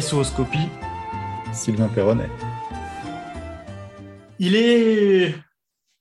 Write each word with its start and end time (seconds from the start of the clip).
SOScopie. 0.00 0.68
Sylvain 1.52 1.88
Perronnet. 1.88 2.28
Il 4.38 4.54
est 4.54 5.34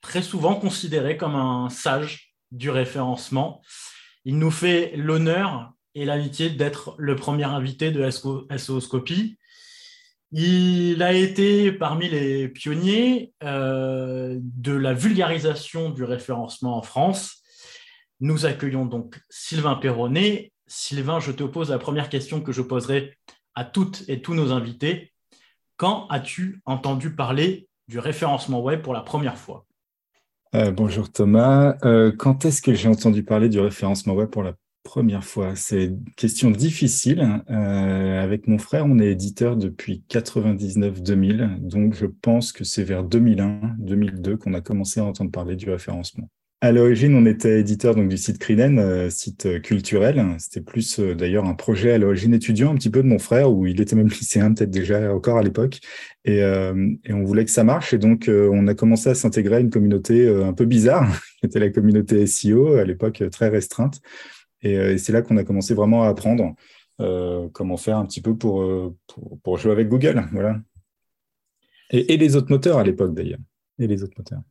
très 0.01 0.21
souvent 0.21 0.55
considéré 0.55 1.17
comme 1.17 1.35
un 1.35 1.69
sage 1.69 2.35
du 2.51 2.69
référencement. 2.69 3.61
Il 4.25 4.37
nous 4.37 4.51
fait 4.51 4.93
l'honneur 4.95 5.71
et 5.93 6.05
l'amitié 6.05 6.49
d'être 6.49 6.95
le 6.97 7.15
premier 7.15 7.45
invité 7.45 7.91
de 7.91 8.09
SOScopie. 8.09 9.37
Il 10.31 11.01
a 11.01 11.13
été 11.13 11.71
parmi 11.71 12.09
les 12.09 12.49
pionniers 12.49 13.31
euh, 13.43 14.37
de 14.41 14.73
la 14.73 14.93
vulgarisation 14.93 15.89
du 15.89 16.03
référencement 16.03 16.77
en 16.77 16.81
France. 16.81 17.43
Nous 18.19 18.45
accueillons 18.45 18.85
donc 18.85 19.19
Sylvain 19.29 19.75
Perronnet. 19.75 20.51
Sylvain, 20.67 21.19
je 21.19 21.31
te 21.31 21.43
pose 21.43 21.69
la 21.69 21.79
première 21.79 22.09
question 22.09 22.41
que 22.41 22.51
je 22.51 22.61
poserai 22.61 23.17
à 23.55 23.63
toutes 23.63 24.03
et 24.07 24.21
tous 24.21 24.33
nos 24.33 24.51
invités. 24.51 25.11
Quand 25.77 26.07
as-tu 26.09 26.61
entendu 26.65 27.15
parler 27.15 27.67
du 27.87 27.99
référencement 27.99 28.61
web 28.61 28.81
pour 28.81 28.93
la 28.93 29.01
première 29.01 29.37
fois 29.37 29.65
euh, 30.55 30.71
Bonjour 30.71 31.11
Thomas. 31.11 31.77
Euh, 31.83 32.11
quand 32.11 32.45
est-ce 32.45 32.61
que 32.61 32.73
j'ai 32.73 32.87
entendu 32.87 33.23
parler 33.23 33.49
du 33.49 33.59
référencement 33.59 34.13
web 34.13 34.29
pour 34.29 34.43
la 34.43 34.53
première 34.83 35.23
fois? 35.23 35.55
C'est 35.55 35.85
une 35.85 36.03
question 36.15 36.51
difficile. 36.51 37.43
Euh, 37.49 38.23
avec 38.23 38.47
mon 38.47 38.57
frère, 38.57 38.85
on 38.85 38.99
est 38.99 39.11
éditeur 39.11 39.57
depuis 39.57 40.03
99-2000, 40.09 41.59
donc 41.59 41.93
je 41.93 42.05
pense 42.05 42.51
que 42.51 42.63
c'est 42.63 42.83
vers 42.83 43.03
2001-2002 43.03 44.37
qu'on 44.37 44.53
a 44.53 44.61
commencé 44.61 44.99
à 44.99 45.05
entendre 45.05 45.31
parler 45.31 45.55
du 45.55 45.69
référencement. 45.69 46.29
À 46.65 46.71
l'origine, 46.71 47.13
on 47.13 47.27
était 47.27 47.59
éditeur 47.59 47.93
donc 47.93 48.09
du 48.09 48.17
site 48.17 48.39
Crinen, 48.39 48.79
euh, 48.79 49.11
site 49.11 49.45
euh, 49.45 49.59
culturel. 49.59 50.35
C'était 50.39 50.61
plus 50.61 50.97
euh, 50.99 51.13
d'ailleurs 51.13 51.45
un 51.45 51.53
projet 51.53 51.91
à 51.91 51.99
l'origine 51.99 52.33
étudiant 52.33 52.71
un 52.71 52.75
petit 52.75 52.89
peu 52.89 53.03
de 53.03 53.07
mon 53.07 53.19
frère, 53.19 53.51
où 53.51 53.67
il 53.67 53.79
était 53.79 53.95
même 53.95 54.07
lycéen 54.09 54.51
peut-être 54.51 54.71
déjà 54.71 55.13
encore 55.13 55.37
à 55.37 55.43
l'époque. 55.43 55.79
Et, 56.23 56.43
on 56.43 57.23
voulait 57.23 57.45
que 57.45 57.51
ça 57.51 57.63
marche. 57.63 57.93
Et 57.93 57.99
donc, 57.99 58.27
on 58.27 58.65
a 58.65 58.73
commencé 58.73 59.09
à 59.09 59.13
s'intégrer 59.13 59.57
à 59.57 59.59
une 59.59 59.69
communauté 59.69 60.27
un 60.27 60.53
peu 60.53 60.65
bizarre, 60.65 61.07
qui 61.39 61.45
était 61.45 61.59
la 61.59 61.69
communauté 61.69 62.25
SEO, 62.25 62.77
à 62.77 62.83
l'époque 62.83 63.23
très 63.31 63.49
restreinte. 63.49 64.01
Et, 64.63 64.97
c'est 64.97 65.13
là 65.13 65.21
qu'on 65.21 65.37
a 65.37 65.43
commencé 65.43 65.75
vraiment 65.75 66.03
à 66.05 66.07
apprendre 66.07 66.55
comment 66.97 67.77
faire 67.77 67.97
un 67.97 68.07
petit 68.07 68.21
peu 68.21 68.35
pour 68.35 69.57
jouer 69.59 69.71
avec 69.71 69.87
Google. 69.87 70.25
Voilà. 70.31 70.59
Et, 71.91 72.15
et 72.15 72.17
les 72.17 72.35
autres 72.35 72.49
moteurs 72.49 72.79
à 72.79 72.83
l'époque 72.83 73.13
d'ailleurs. 73.13 73.39
Et 73.77 73.85
les 73.85 74.01
autres 74.01 74.15
moteurs. 74.17 74.41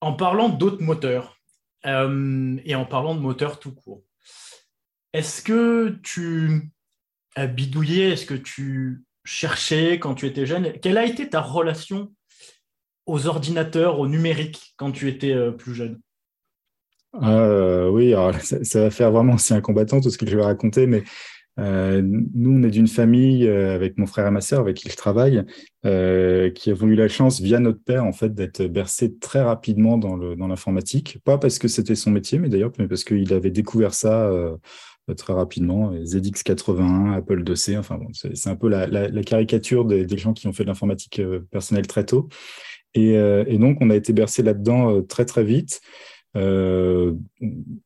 En 0.00 0.12
parlant 0.12 0.48
d'autres 0.48 0.82
moteurs 0.82 1.38
euh, 1.86 2.56
et 2.64 2.74
en 2.74 2.84
parlant 2.84 3.14
de 3.14 3.20
moteurs 3.20 3.58
tout 3.58 3.74
court, 3.74 4.02
est-ce 5.12 5.42
que 5.42 5.98
tu 6.02 6.70
as 7.34 7.46
bidouillé, 7.46 8.10
est-ce 8.10 8.26
que 8.26 8.34
tu 8.34 9.04
cherchais 9.24 9.98
quand 9.98 10.14
tu 10.14 10.26
étais 10.26 10.46
jeune? 10.46 10.72
Quelle 10.80 10.98
a 10.98 11.04
été 11.04 11.28
ta 11.28 11.40
relation 11.40 12.12
aux 13.06 13.26
ordinateurs, 13.26 13.98
au 13.98 14.06
numérique 14.06 14.74
quand 14.76 14.92
tu 14.92 15.08
étais 15.08 15.32
euh, 15.32 15.50
plus 15.50 15.74
jeune? 15.74 16.00
Euh, 17.22 17.88
Oui, 17.88 18.14
ça, 18.42 18.80
va 18.82 18.90
faire 18.90 19.10
vraiment 19.10 19.36
un 19.50 19.60
combattant 19.60 20.00
tout 20.00 20.10
ce 20.10 20.18
que 20.18 20.26
je 20.26 20.36
vais 20.36 20.44
raconter, 20.44 20.86
mais 20.86 21.04
euh, 21.58 22.02
nous, 22.02 22.58
on 22.58 22.62
est 22.62 22.70
d'une 22.70 22.86
famille 22.86 23.46
euh, 23.46 23.74
avec 23.74 23.98
mon 23.98 24.06
frère 24.06 24.26
et 24.26 24.30
ma 24.30 24.40
sœur 24.40 24.60
avec 24.60 24.76
qui 24.76 24.88
je 24.88 24.96
travaille, 24.96 25.42
euh, 25.84 26.50
qui 26.50 26.70
avons 26.70 26.86
eu 26.86 26.94
la 26.94 27.08
chance, 27.08 27.40
via 27.40 27.58
notre 27.58 27.82
père, 27.82 28.04
en 28.04 28.12
fait, 28.12 28.34
d'être 28.34 28.64
bercés 28.64 29.16
très 29.18 29.42
rapidement 29.42 29.98
dans 29.98 30.16
l'informatique. 30.16 31.14
Dans 31.24 31.32
Pas 31.32 31.38
parce 31.38 31.58
que 31.58 31.68
c'était 31.68 31.94
son 31.94 32.10
métier, 32.10 32.38
mais 32.38 32.48
d'ailleurs, 32.48 32.72
parce 32.88 33.04
qu'il 33.04 33.32
avait 33.32 33.50
découvert 33.50 33.94
ça 33.94 34.26
euh, 34.28 34.56
très 35.16 35.32
rapidement. 35.32 35.92
ZX81, 35.94 37.14
Apple 37.16 37.42
IIc, 37.46 37.78
enfin 37.78 37.96
bon, 37.96 38.08
c'est 38.12 38.50
un 38.50 38.56
peu 38.56 38.68
la, 38.68 38.86
la, 38.86 39.08
la 39.08 39.22
caricature 39.22 39.84
des, 39.84 40.04
des, 40.04 40.18
gens 40.18 40.34
qui 40.34 40.46
ont 40.46 40.52
fait 40.52 40.64
de 40.64 40.68
l'informatique 40.68 41.20
personnelle 41.50 41.86
très 41.86 42.04
tôt. 42.04 42.28
Et, 42.94 43.12
et, 43.12 43.58
donc, 43.58 43.78
on 43.80 43.90
a 43.90 43.96
été 43.96 44.12
bercés 44.12 44.42
là-dedans 44.42 45.02
très, 45.02 45.24
très 45.24 45.44
vite. 45.44 45.80
Euh, 46.38 47.14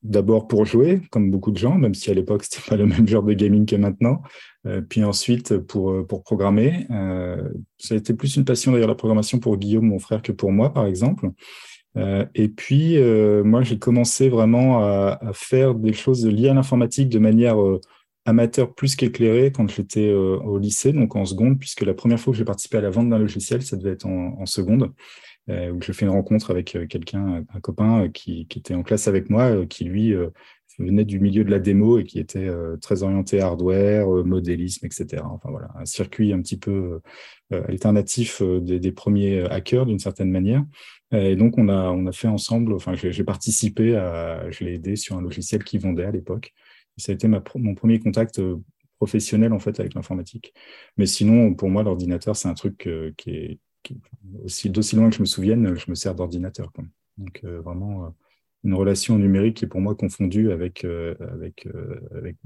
d'abord 0.03 0.47
pour 0.47 0.65
jouer, 0.65 1.01
comme 1.09 1.31
beaucoup 1.31 1.51
de 1.51 1.57
gens, 1.57 1.75
même 1.75 1.95
si 1.95 2.11
à 2.11 2.13
l'époque 2.13 2.43
c'était 2.49 2.67
pas 2.67 2.75
le 2.75 2.85
même 2.85 3.07
genre 3.07 3.23
de 3.23 3.33
gaming 3.33 3.65
que 3.65 3.75
maintenant. 3.75 4.21
Euh, 4.65 4.81
puis 4.81 5.03
ensuite 5.03 5.57
pour 5.57 5.91
euh, 5.91 6.03
pour 6.03 6.23
programmer. 6.23 6.85
ça 7.77 7.95
a 7.95 7.97
été 7.97 8.13
plus 8.13 8.35
une 8.35 8.45
passion 8.45 8.71
d'ailleurs 8.71 8.87
la 8.87 8.95
programmation 8.95 9.39
pour 9.39 9.57
Guillaume, 9.57 9.85
mon 9.85 9.99
frère, 9.99 10.21
que 10.21 10.31
pour 10.31 10.51
moi, 10.51 10.73
par 10.73 10.85
exemple. 10.85 11.29
et 12.35 12.47
puis 12.49 12.97
moi 13.43 13.61
j'ai 13.63 13.77
commencé 13.77 14.29
vraiment 14.29 14.83
à, 14.83 15.19
faire 15.33 15.75
des 15.75 15.93
choses 15.93 16.25
liées 16.25 16.49
à 16.49 16.53
l'informatique 16.53 17.09
de 17.09 17.19
manière 17.19 17.57
amateur 18.25 18.73
plus 18.73 18.95
qu'éclairée 18.95 19.51
quand 19.51 19.69
j'étais 19.69 20.11
au 20.11 20.57
lycée, 20.57 20.93
donc 20.93 21.15
en 21.15 21.25
seconde, 21.25 21.59
puisque 21.59 21.81
la 21.81 21.93
première 21.93 22.19
fois 22.19 22.33
que 22.33 22.37
j'ai 22.39 22.45
participé 22.45 22.77
à 22.77 22.81
la 22.81 22.89
vente 22.89 23.09
d'un 23.09 23.19
logiciel, 23.19 23.61
ça 23.61 23.77
devait 23.77 23.91
être 23.91 24.07
en 24.07 24.45
seconde. 24.45 24.91
Euh, 25.49 25.71
où 25.71 25.81
je 25.81 25.91
fais 25.91 26.05
une 26.05 26.11
rencontre 26.11 26.51
avec 26.51 26.73
euh, 26.75 26.87
quelqu'un, 26.87 27.43
un 27.53 27.59
copain 27.59 28.05
euh, 28.05 28.07
qui, 28.09 28.47
était 28.55 28.73
en 28.73 28.83
classe 28.83 29.09
avec 29.09 29.29
moi, 29.29 29.65
qui 29.65 29.83
lui 29.83 30.13
venait 30.79 31.03
du 31.03 31.19
milieu 31.19 31.43
de 31.43 31.51
la 31.51 31.59
démo 31.59 31.99
et 31.99 32.05
qui 32.05 32.19
était 32.19 32.49
très 32.81 33.03
orienté 33.03 33.41
hardware, 33.41 34.07
modélisme, 34.25 34.85
etc. 34.85 35.21
Enfin 35.25 35.49
voilà, 35.51 35.69
un 35.75 35.85
circuit 35.85 36.33
un 36.33 36.41
petit 36.41 36.57
peu 36.57 36.99
alternatif 37.51 38.41
des, 38.41 38.91
premiers 38.91 39.41
hackers 39.51 39.85
d'une 39.85 39.99
certaine 39.99 40.31
manière. 40.31 40.65
Et 41.11 41.35
donc 41.35 41.59
on 41.59 41.69
a 41.69 41.91
on 41.91 42.07
a 42.07 42.11
fait 42.11 42.27
ensemble, 42.27 42.73
enfin 42.73 42.95
j'ai 42.95 43.23
participé, 43.23 43.95
à, 43.95 44.49
je 44.49 44.63
l'ai 44.63 44.73
aidé 44.75 44.95
sur 44.95 45.15
un 45.15 45.21
logiciel 45.21 45.63
qui 45.63 45.77
vendait 45.77 46.05
à 46.05 46.11
l'époque. 46.11 46.53
Ça 46.97 47.11
a 47.11 47.15
été 47.15 47.27
mon 47.27 47.75
premier 47.75 47.99
contact 47.99 48.41
professionnel 48.97 49.53
en 49.53 49.59
fait 49.59 49.79
avec 49.79 49.93
l'informatique. 49.93 50.55
Mais 50.97 51.05
sinon, 51.05 51.53
pour 51.53 51.69
moi, 51.69 51.83
l'ordinateur, 51.83 52.35
c'est 52.35 52.47
un 52.47 52.55
truc 52.55 52.89
qui 53.17 53.29
est 53.29 53.59
aussi 54.43 54.69
d'aussi 54.69 54.95
loin 54.95 55.09
que 55.09 55.15
je 55.15 55.21
me 55.21 55.25
souvienne, 55.25 55.75
je 55.75 55.89
me 55.89 55.95
sers 55.95 56.15
d'ordinateur. 56.15 56.71
Donc 57.17 57.41
euh, 57.43 57.61
vraiment 57.61 58.05
euh, 58.05 58.09
une 58.63 58.73
relation 58.73 59.17
numérique 59.17 59.57
qui 59.57 59.65
est 59.65 59.67
pour 59.67 59.81
moi 59.81 59.95
confondue 59.95 60.51
avec 60.51 60.85
euh, 60.85 61.15
avec 61.31 61.67
avec 62.15 62.37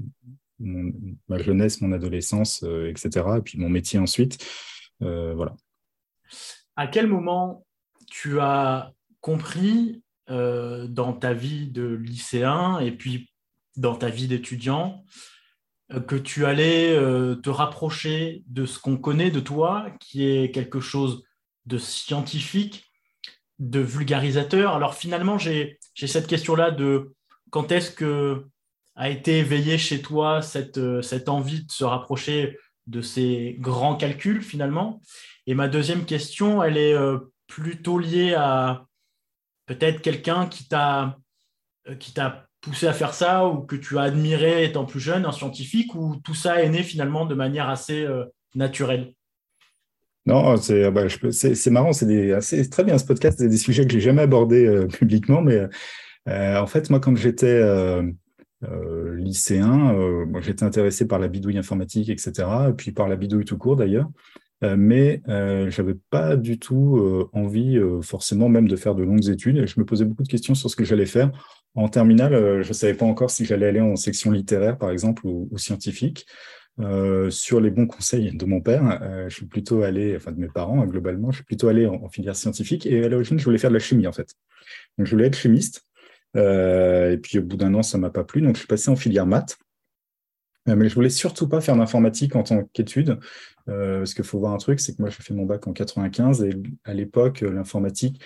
ma 0.60 1.38
jeunesse, 1.38 1.80
mon 1.80 1.92
adolescence, 1.92 2.64
etc. 2.88 3.26
Et 3.38 3.42
puis 3.42 3.58
mon 3.58 3.68
métier 3.68 4.00
ensuite. 4.00 4.44
voilà. 5.00 5.54
À 6.74 6.88
quel 6.88 7.06
moment 7.06 7.64
tu 8.10 8.40
as 8.40 8.92
compris 9.20 10.02
dans 10.28 11.12
ta 11.12 11.32
vie 11.32 11.68
de 11.68 11.86
lycéen 11.86 12.80
et 12.80 12.90
puis 12.90 13.30
dans 13.76 13.94
ta 13.94 14.08
vie 14.08 14.26
d'étudiant 14.26 15.04
que 16.08 16.16
tu 16.16 16.44
allais 16.44 16.96
te 17.40 17.50
rapprocher 17.50 18.42
de 18.48 18.66
ce 18.66 18.80
qu'on 18.80 18.96
connaît 18.96 19.30
de 19.30 19.38
toi, 19.38 19.86
qui 20.00 20.24
est 20.24 20.50
quelque 20.50 20.80
chose 20.80 21.22
de 21.68 21.78
scientifique, 21.78 22.90
de 23.58 23.80
vulgarisateur. 23.80 24.74
Alors 24.74 24.94
finalement, 24.94 25.38
j'ai 25.38 25.78
cette 25.94 26.26
question-là 26.26 26.70
de 26.70 27.14
quand 27.50 27.72
est-ce 27.72 27.90
que 27.90 28.46
a 28.96 29.08
été 29.10 29.38
éveillée 29.38 29.78
chez 29.78 30.02
toi 30.02 30.42
cette, 30.42 30.80
cette 31.02 31.28
envie 31.28 31.64
de 31.64 31.70
se 31.70 31.84
rapprocher 31.84 32.58
de 32.86 33.00
ces 33.02 33.56
grands 33.60 33.96
calculs 33.96 34.42
finalement? 34.42 35.00
Et 35.46 35.54
ma 35.54 35.68
deuxième 35.68 36.04
question, 36.04 36.62
elle 36.62 36.76
est 36.76 36.94
euh, 36.94 37.18
plutôt 37.46 37.98
liée 37.98 38.34
à 38.34 38.86
peut-être 39.66 40.02
quelqu'un 40.02 40.46
qui 40.46 40.68
t'a 40.68 41.18
euh, 41.88 41.94
qui 41.94 42.12
t'a 42.12 42.48
poussé 42.60 42.86
à 42.86 42.92
faire 42.92 43.14
ça 43.14 43.46
ou 43.46 43.62
que 43.62 43.76
tu 43.76 43.98
as 43.98 44.02
admiré 44.02 44.64
étant 44.64 44.84
plus 44.84 45.00
jeune, 45.00 45.24
un 45.24 45.32
scientifique, 45.32 45.94
ou 45.94 46.16
tout 46.24 46.34
ça 46.34 46.62
est 46.62 46.68
né 46.68 46.82
finalement 46.82 47.24
de 47.24 47.34
manière 47.34 47.68
assez 47.68 48.02
euh, 48.04 48.24
naturelle? 48.54 49.14
Non, 50.28 50.58
c'est 50.58 50.84
ah 50.84 50.90
bah, 50.90 51.06
marrant, 51.70 51.94
c'est 51.94 52.70
très 52.70 52.84
bien 52.84 52.98
ce 52.98 53.06
podcast, 53.06 53.38
c'est 53.40 53.48
des 53.48 53.56
sujets 53.56 53.86
que 53.86 53.92
j'ai 53.92 54.00
jamais 54.00 54.20
abordés 54.20 54.66
euh, 54.66 54.86
publiquement, 54.98 55.40
mais 55.40 55.66
euh, 56.28 56.60
en 56.60 56.66
fait, 56.66 56.90
moi, 56.90 57.00
quand 57.00 57.16
j'étais 57.16 57.46
euh, 57.46 58.02
lycéen, 59.16 59.96
j'étais 60.42 60.64
intéressé 60.64 61.06
par 61.06 61.18
la 61.18 61.28
bidouille 61.28 61.56
informatique, 61.56 62.10
etc., 62.10 62.46
et 62.68 62.72
puis 62.74 62.92
par 62.92 63.08
la 63.08 63.16
bidouille 63.16 63.46
tout 63.46 63.56
court 63.56 63.76
d'ailleurs, 63.76 64.10
mais 64.60 65.22
j'avais 65.68 65.94
pas 66.10 66.36
du 66.36 66.58
tout 66.58 67.30
envie 67.32 67.80
forcément 68.02 68.50
même 68.50 68.68
de 68.68 68.76
faire 68.76 68.94
de 68.94 69.04
longues 69.04 69.30
études, 69.30 69.56
et 69.56 69.66
je 69.66 69.80
me 69.80 69.86
posais 69.86 70.04
beaucoup 70.04 70.24
de 70.24 70.28
questions 70.28 70.54
sur 70.54 70.68
ce 70.68 70.76
que 70.76 70.84
j'allais 70.84 71.06
faire. 71.06 71.30
En 71.74 71.88
terminale, 71.88 72.62
je 72.62 72.72
savais 72.74 72.94
pas 72.94 73.06
encore 73.06 73.30
si 73.30 73.46
j'allais 73.46 73.68
aller 73.68 73.80
en 73.80 73.96
section 73.96 74.30
littéraire, 74.30 74.76
par 74.76 74.90
exemple, 74.90 75.22
ou 75.24 75.56
scientifique. 75.56 76.26
Euh, 76.80 77.28
sur 77.30 77.60
les 77.60 77.70
bons 77.70 77.86
conseils 77.86 78.36
de 78.36 78.44
mon 78.44 78.60
père, 78.60 79.00
euh, 79.02 79.28
je 79.28 79.34
suis 79.34 79.46
plutôt 79.46 79.82
allé, 79.82 80.14
enfin 80.14 80.30
de 80.30 80.38
mes 80.38 80.46
parents 80.46 80.80
hein, 80.80 80.86
globalement, 80.86 81.32
je 81.32 81.38
suis 81.38 81.44
plutôt 81.44 81.66
allé 81.66 81.86
en, 81.86 82.08
filière 82.08 82.36
scientifique 82.36 82.86
et 82.86 83.04
à 83.04 83.08
l'origine 83.08 83.36
je 83.38 83.44
voulais 83.44 83.58
faire 83.58 83.70
de 83.70 83.74
la 83.74 83.80
chimie 83.80 84.06
en 84.06 84.12
fait. 84.12 84.34
Donc 84.96 85.06
je 85.06 85.10
voulais 85.10 85.26
être 85.26 85.36
chimiste 85.36 85.84
euh, 86.36 87.12
et 87.12 87.18
puis 87.18 87.38
au 87.40 87.42
bout 87.42 87.56
d'un 87.56 87.74
an 87.74 87.82
ça 87.82 87.98
m'a 87.98 88.10
pas 88.10 88.22
plu 88.22 88.42
donc 88.42 88.54
je 88.54 88.60
suis 88.60 88.68
passé 88.68 88.90
en 88.90 88.96
filière 88.96 89.26
maths. 89.26 89.58
mais 90.66 90.88
je 90.88 90.94
voulais 90.94 91.10
surtout 91.10 91.48
pas 91.48 91.60
faire 91.60 91.76
d'informatique 91.76 92.36
en 92.36 92.44
tant 92.44 92.62
qu'étude 92.72 93.18
parce 93.66 94.14
qu'il 94.14 94.24
faut 94.24 94.38
voir 94.38 94.54
un 94.54 94.58
truc, 94.58 94.80
c'est 94.80 94.96
que 94.96 95.02
moi 95.02 95.10
j'ai 95.10 95.22
fait 95.22 95.34
mon 95.34 95.44
bac 95.44 95.66
en 95.66 95.72
95 95.72 96.42
et 96.44 96.54
à 96.84 96.94
l'époque 96.94 97.40
l'informatique 97.40 98.22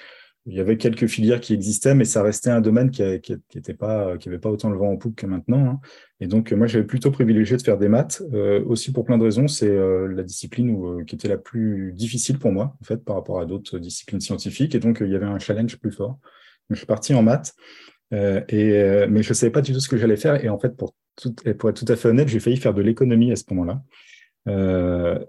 il 0.47 0.55
y 0.55 0.61
avait 0.61 0.77
quelques 0.77 1.07
filières 1.07 1.41
qui 1.41 1.55
existaient, 1.55 1.95
mais 1.95 2.05
ça 2.05 2.23
restait 2.23 2.51
un 2.51 2.61
domaine 2.61 2.91
qui 2.91 3.03
n'avait 3.03 3.75
pas, 3.79 4.17
qui 4.19 4.29
pas 4.29 4.51
autant 4.51 4.71
le 4.71 4.77
vent 4.77 4.91
en 4.91 4.97
poupe 4.97 5.15
que 5.15 5.27
maintenant. 5.27 5.69
Hein. 5.69 5.81
Et 6.19 6.27
donc, 6.27 6.53
moi, 6.53 6.67
j'avais 6.67 6.85
plutôt 6.85 7.13
privilégié 7.13 7.57
de 7.57 7.63
faire 7.63 7.79
des 7.79 7.89
maths, 7.89 8.23
euh, 8.33 8.63
aussi 8.65 8.93
pour 8.93 9.05
plein 9.05 9.19
de 9.19 9.23
raisons. 9.23 9.47
C'est 9.47 9.69
euh, 9.69 10.09
la 10.09 10.25
discipline 10.25 10.71
où, 10.71 11.05
qui 11.05 11.15
était 11.15 11.29
la 11.29 11.39
plus 11.39 11.93
difficile 11.93 12.39
pour 12.39 12.51
moi, 12.51 12.77
en 12.81 12.85
fait, 12.85 13.05
par 13.05 13.17
rapport 13.17 13.41
à 13.41 13.47
d'autres 13.47 13.79
disciplines 13.79 14.21
scientifiques. 14.21 14.75
Et 14.75 14.81
donc, 14.81 14.99
il 15.01 15.11
y 15.11 15.15
avait 15.15 15.27
un 15.27 15.39
challenge 15.39 15.77
plus 15.77 15.93
fort. 15.93 16.11
Donc, 16.11 16.73
je 16.73 16.77
suis 16.77 16.87
parti 16.87 17.15
en 17.15 17.23
maths, 17.23 17.55
et, 18.11 19.07
mais 19.09 19.23
je 19.23 19.31
ne 19.31 19.35
savais 19.35 19.53
pas 19.53 19.63
du 19.63 19.73
tout 19.73 19.81
ce 19.81 19.89
que 19.89 19.97
j'allais 19.97 20.17
faire. 20.17 20.45
Et 20.45 20.49
en 20.49 20.59
fait, 20.59 20.77
pour, 20.77 20.95
tout, 21.17 21.35
pour 21.59 21.71
être 21.71 21.85
tout 21.85 21.91
à 21.91 21.97
fait 21.97 22.09
honnête, 22.09 22.29
j'ai 22.29 22.41
failli 22.41 22.57
faire 22.57 22.75
de 22.75 22.83
l'économie 22.83 23.31
à 23.31 23.37
ce 23.37 23.45
moment-là. 23.51 23.83
Euh, 24.49 25.21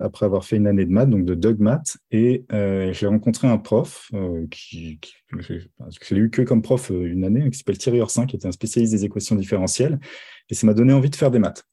après 0.00 0.24
avoir 0.24 0.44
fait 0.44 0.56
une 0.56 0.66
année 0.66 0.86
de 0.86 0.90
maths, 0.90 1.10
donc 1.10 1.26
de 1.26 1.34
Doug 1.34 1.58
Math, 1.58 1.98
et 2.10 2.44
euh, 2.52 2.94
j'ai 2.94 3.06
rencontré 3.06 3.46
un 3.46 3.58
prof 3.58 4.10
euh, 4.14 4.46
qui, 4.50 4.98
qui 5.00 5.14
j'ai 5.38 6.16
eu 6.16 6.30
que 6.30 6.40
comme 6.40 6.62
prof 6.62 6.90
une 6.90 7.24
année, 7.24 7.50
qui 7.50 7.58
s'appelle 7.58 7.76
Thierry 7.76 8.00
Orsin, 8.00 8.24
qui 8.24 8.36
était 8.36 8.46
un 8.46 8.52
spécialiste 8.52 8.94
des 8.94 9.04
équations 9.04 9.36
différentielles, 9.36 10.00
et 10.48 10.54
ça 10.54 10.66
m'a 10.66 10.72
donné 10.72 10.94
envie 10.94 11.10
de 11.10 11.16
faire 11.16 11.30
des 11.30 11.38
maths. 11.38 11.64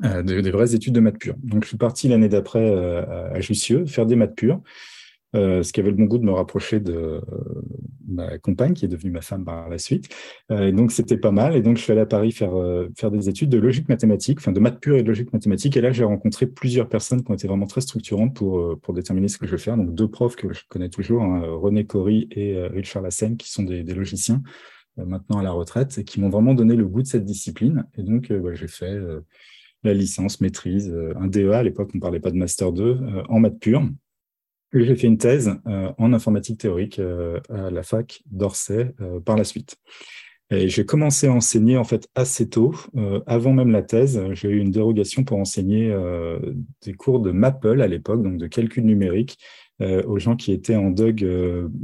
des, 0.00 0.50
vraies 0.50 0.74
études 0.74 0.94
de 0.94 1.00
maths 1.00 1.18
pures. 1.18 1.36
Donc, 1.42 1.64
je 1.64 1.68
suis 1.68 1.76
parti 1.76 2.08
l'année 2.08 2.28
d'après 2.28 2.74
à 2.74 3.40
Jussieu 3.40 3.84
faire 3.84 4.06
des 4.06 4.16
maths 4.16 4.34
pures. 4.34 4.62
Euh, 5.34 5.62
ce 5.62 5.72
qui 5.72 5.80
avait 5.80 5.90
le 5.90 5.96
bon 5.96 6.04
goût 6.04 6.18
de 6.18 6.24
me 6.24 6.32
rapprocher 6.32 6.78
de 6.78 6.92
euh, 6.92 7.20
ma 8.06 8.36
compagne, 8.38 8.74
qui 8.74 8.84
est 8.84 8.88
devenue 8.88 9.10
ma 9.10 9.22
femme 9.22 9.44
par 9.44 9.68
la 9.68 9.78
suite. 9.78 10.08
Euh, 10.50 10.68
et 10.68 10.72
donc, 10.72 10.92
c'était 10.92 11.16
pas 11.16 11.30
mal. 11.30 11.56
Et 11.56 11.62
donc, 11.62 11.78
je 11.78 11.82
suis 11.82 11.92
allé 11.92 12.02
à 12.02 12.06
Paris 12.06 12.32
faire, 12.32 12.52
faire 12.96 13.10
des 13.10 13.28
études 13.28 13.48
de 13.48 13.58
logique 13.58 13.88
mathématique, 13.88 14.38
enfin 14.40 14.52
de 14.52 14.60
maths 14.60 14.80
pure 14.80 14.96
et 14.96 15.02
de 15.02 15.08
logique 15.08 15.32
mathématique. 15.32 15.76
Et 15.76 15.80
là, 15.80 15.92
j'ai 15.92 16.04
rencontré 16.04 16.46
plusieurs 16.46 16.88
personnes 16.88 17.24
qui 17.24 17.30
ont 17.30 17.34
été 17.34 17.48
vraiment 17.48 17.66
très 17.66 17.80
structurantes 17.80 18.34
pour, 18.34 18.78
pour 18.80 18.94
déterminer 18.94 19.28
ce 19.28 19.38
que 19.38 19.46
je 19.46 19.52
vais 19.52 19.58
faire. 19.58 19.76
Donc, 19.76 19.94
deux 19.94 20.08
profs 20.08 20.36
que 20.36 20.52
je 20.52 20.62
connais 20.68 20.90
toujours, 20.90 21.22
hein, 21.22 21.42
René 21.46 21.86
Cory 21.86 22.28
et 22.32 22.58
Richard 22.66 23.02
Lassène, 23.02 23.36
qui 23.36 23.50
sont 23.50 23.62
des, 23.62 23.82
des 23.82 23.94
logiciens 23.94 24.42
maintenant 24.98 25.38
à 25.38 25.42
la 25.42 25.52
retraite 25.52 25.96
et 25.96 26.04
qui 26.04 26.20
m'ont 26.20 26.28
vraiment 26.28 26.52
donné 26.52 26.76
le 26.76 26.86
goût 26.86 27.00
de 27.00 27.06
cette 27.06 27.24
discipline. 27.24 27.86
Et 27.96 28.02
donc, 28.02 28.30
j'ai 28.52 28.68
fait 28.68 28.98
la 29.82 29.94
licence, 29.94 30.42
maîtrise, 30.42 30.94
un 31.16 31.26
DEA. 31.26 31.54
À 31.54 31.62
l'époque, 31.62 31.90
on 31.94 31.96
ne 31.96 32.02
parlait 32.02 32.20
pas 32.20 32.30
de 32.30 32.36
Master 32.36 32.72
2 32.72 33.24
en 33.30 33.40
maths 33.40 33.58
pure. 33.58 33.82
J'ai 34.72 34.96
fait 34.96 35.06
une 35.06 35.18
thèse 35.18 35.54
euh, 35.66 35.92
en 35.98 36.12
informatique 36.12 36.58
théorique 36.58 36.98
euh, 36.98 37.40
à 37.50 37.70
la 37.70 37.82
fac 37.82 38.22
d'Orsay 38.30 38.94
euh, 39.00 39.20
par 39.20 39.36
la 39.36 39.44
suite. 39.44 39.76
Et 40.50 40.68
j'ai 40.68 40.84
commencé 40.84 41.26
à 41.26 41.32
enseigner 41.32 41.76
en 41.76 41.84
fait 41.84 42.08
assez 42.14 42.48
tôt. 42.48 42.74
avant 43.26 43.54
même 43.54 43.70
la 43.70 43.80
thèse, 43.80 44.22
j'ai 44.32 44.50
eu 44.50 44.58
une 44.58 44.70
dérogation 44.70 45.24
pour 45.24 45.38
enseigner 45.38 45.96
des 46.84 46.92
cours 46.92 47.20
de 47.20 47.30
Maple 47.30 47.80
à 47.80 47.86
l'époque, 47.86 48.22
donc 48.22 48.36
de 48.36 48.46
calcul 48.48 48.84
numérique, 48.84 49.38
aux 49.80 50.18
gens 50.18 50.36
qui 50.36 50.52
étaient 50.52 50.76
en 50.76 50.90
DUG 50.90 51.26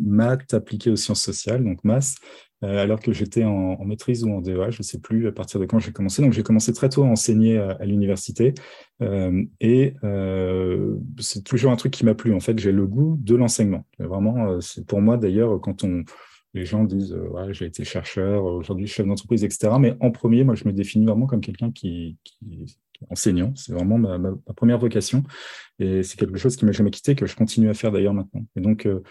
maths 0.04 0.52
appliqués 0.52 0.90
aux 0.90 0.96
sciences 0.96 1.22
sociales, 1.22 1.64
donc 1.64 1.82
maths, 1.82 2.16
euh, 2.16 2.47
alors 2.62 3.00
que 3.00 3.12
j'étais 3.12 3.44
en, 3.44 3.84
maîtrise 3.84 4.24
ou 4.24 4.32
en 4.32 4.40
DEA, 4.40 4.70
je 4.70 4.78
ne 4.78 4.82
sais 4.82 4.98
plus 4.98 5.28
à 5.28 5.32
partir 5.32 5.60
de 5.60 5.66
quand 5.66 5.78
j'ai 5.78 5.92
commencé. 5.92 6.22
Donc 6.22 6.32
j'ai 6.32 6.42
commencé 6.42 6.72
très 6.72 6.88
tôt 6.88 7.04
à 7.04 7.06
enseigner 7.06 7.58
à, 7.58 7.84
l'université 7.84 8.54
euh, 9.00 9.44
et 9.60 9.94
euh, 10.04 10.96
c'est 11.18 11.44
toujours 11.44 11.70
un 11.70 11.76
truc 11.76 11.92
qui 11.92 12.04
m'a 12.04 12.14
plu. 12.14 12.34
En 12.34 12.40
fait, 12.40 12.58
j'ai 12.58 12.72
le 12.72 12.86
goût 12.86 13.16
de 13.20 13.36
l'enseignement. 13.36 13.84
Vraiment, 13.98 14.60
c'est 14.60 14.86
pour 14.86 15.00
moi 15.00 15.16
d'ailleurs 15.16 15.60
quand 15.60 15.84
on 15.84 16.04
les 16.54 16.64
gens 16.64 16.84
disent 16.84 17.14
ouais, 17.14 17.52
j'ai 17.52 17.66
été 17.66 17.84
chercheur, 17.84 18.44
aujourd'hui 18.44 18.86
chef 18.86 19.06
d'entreprise, 19.06 19.44
etc. 19.44 19.74
Mais 19.78 19.96
en 20.00 20.10
premier, 20.10 20.44
moi 20.44 20.54
je 20.54 20.64
me 20.64 20.72
définis 20.72 21.04
vraiment 21.04 21.26
comme 21.26 21.40
quelqu'un 21.40 21.70
qui, 21.70 22.16
qui, 22.24 22.78
enseignant. 23.10 23.52
C'est 23.54 23.72
vraiment 23.72 23.98
ma, 23.98 24.18
ma, 24.18 24.32
première 24.56 24.78
vocation 24.78 25.22
et 25.78 26.02
c'est 26.02 26.18
quelque 26.18 26.38
chose 26.38 26.56
qui 26.56 26.64
m'a 26.64 26.72
jamais 26.72 26.90
quitté 26.90 27.14
que 27.14 27.26
je 27.26 27.36
continue 27.36 27.68
à 27.68 27.74
faire 27.74 27.92
d'ailleurs 27.92 28.14
maintenant. 28.14 28.44
Et 28.56 28.60
donc 28.60 28.86
euh, 28.86 29.02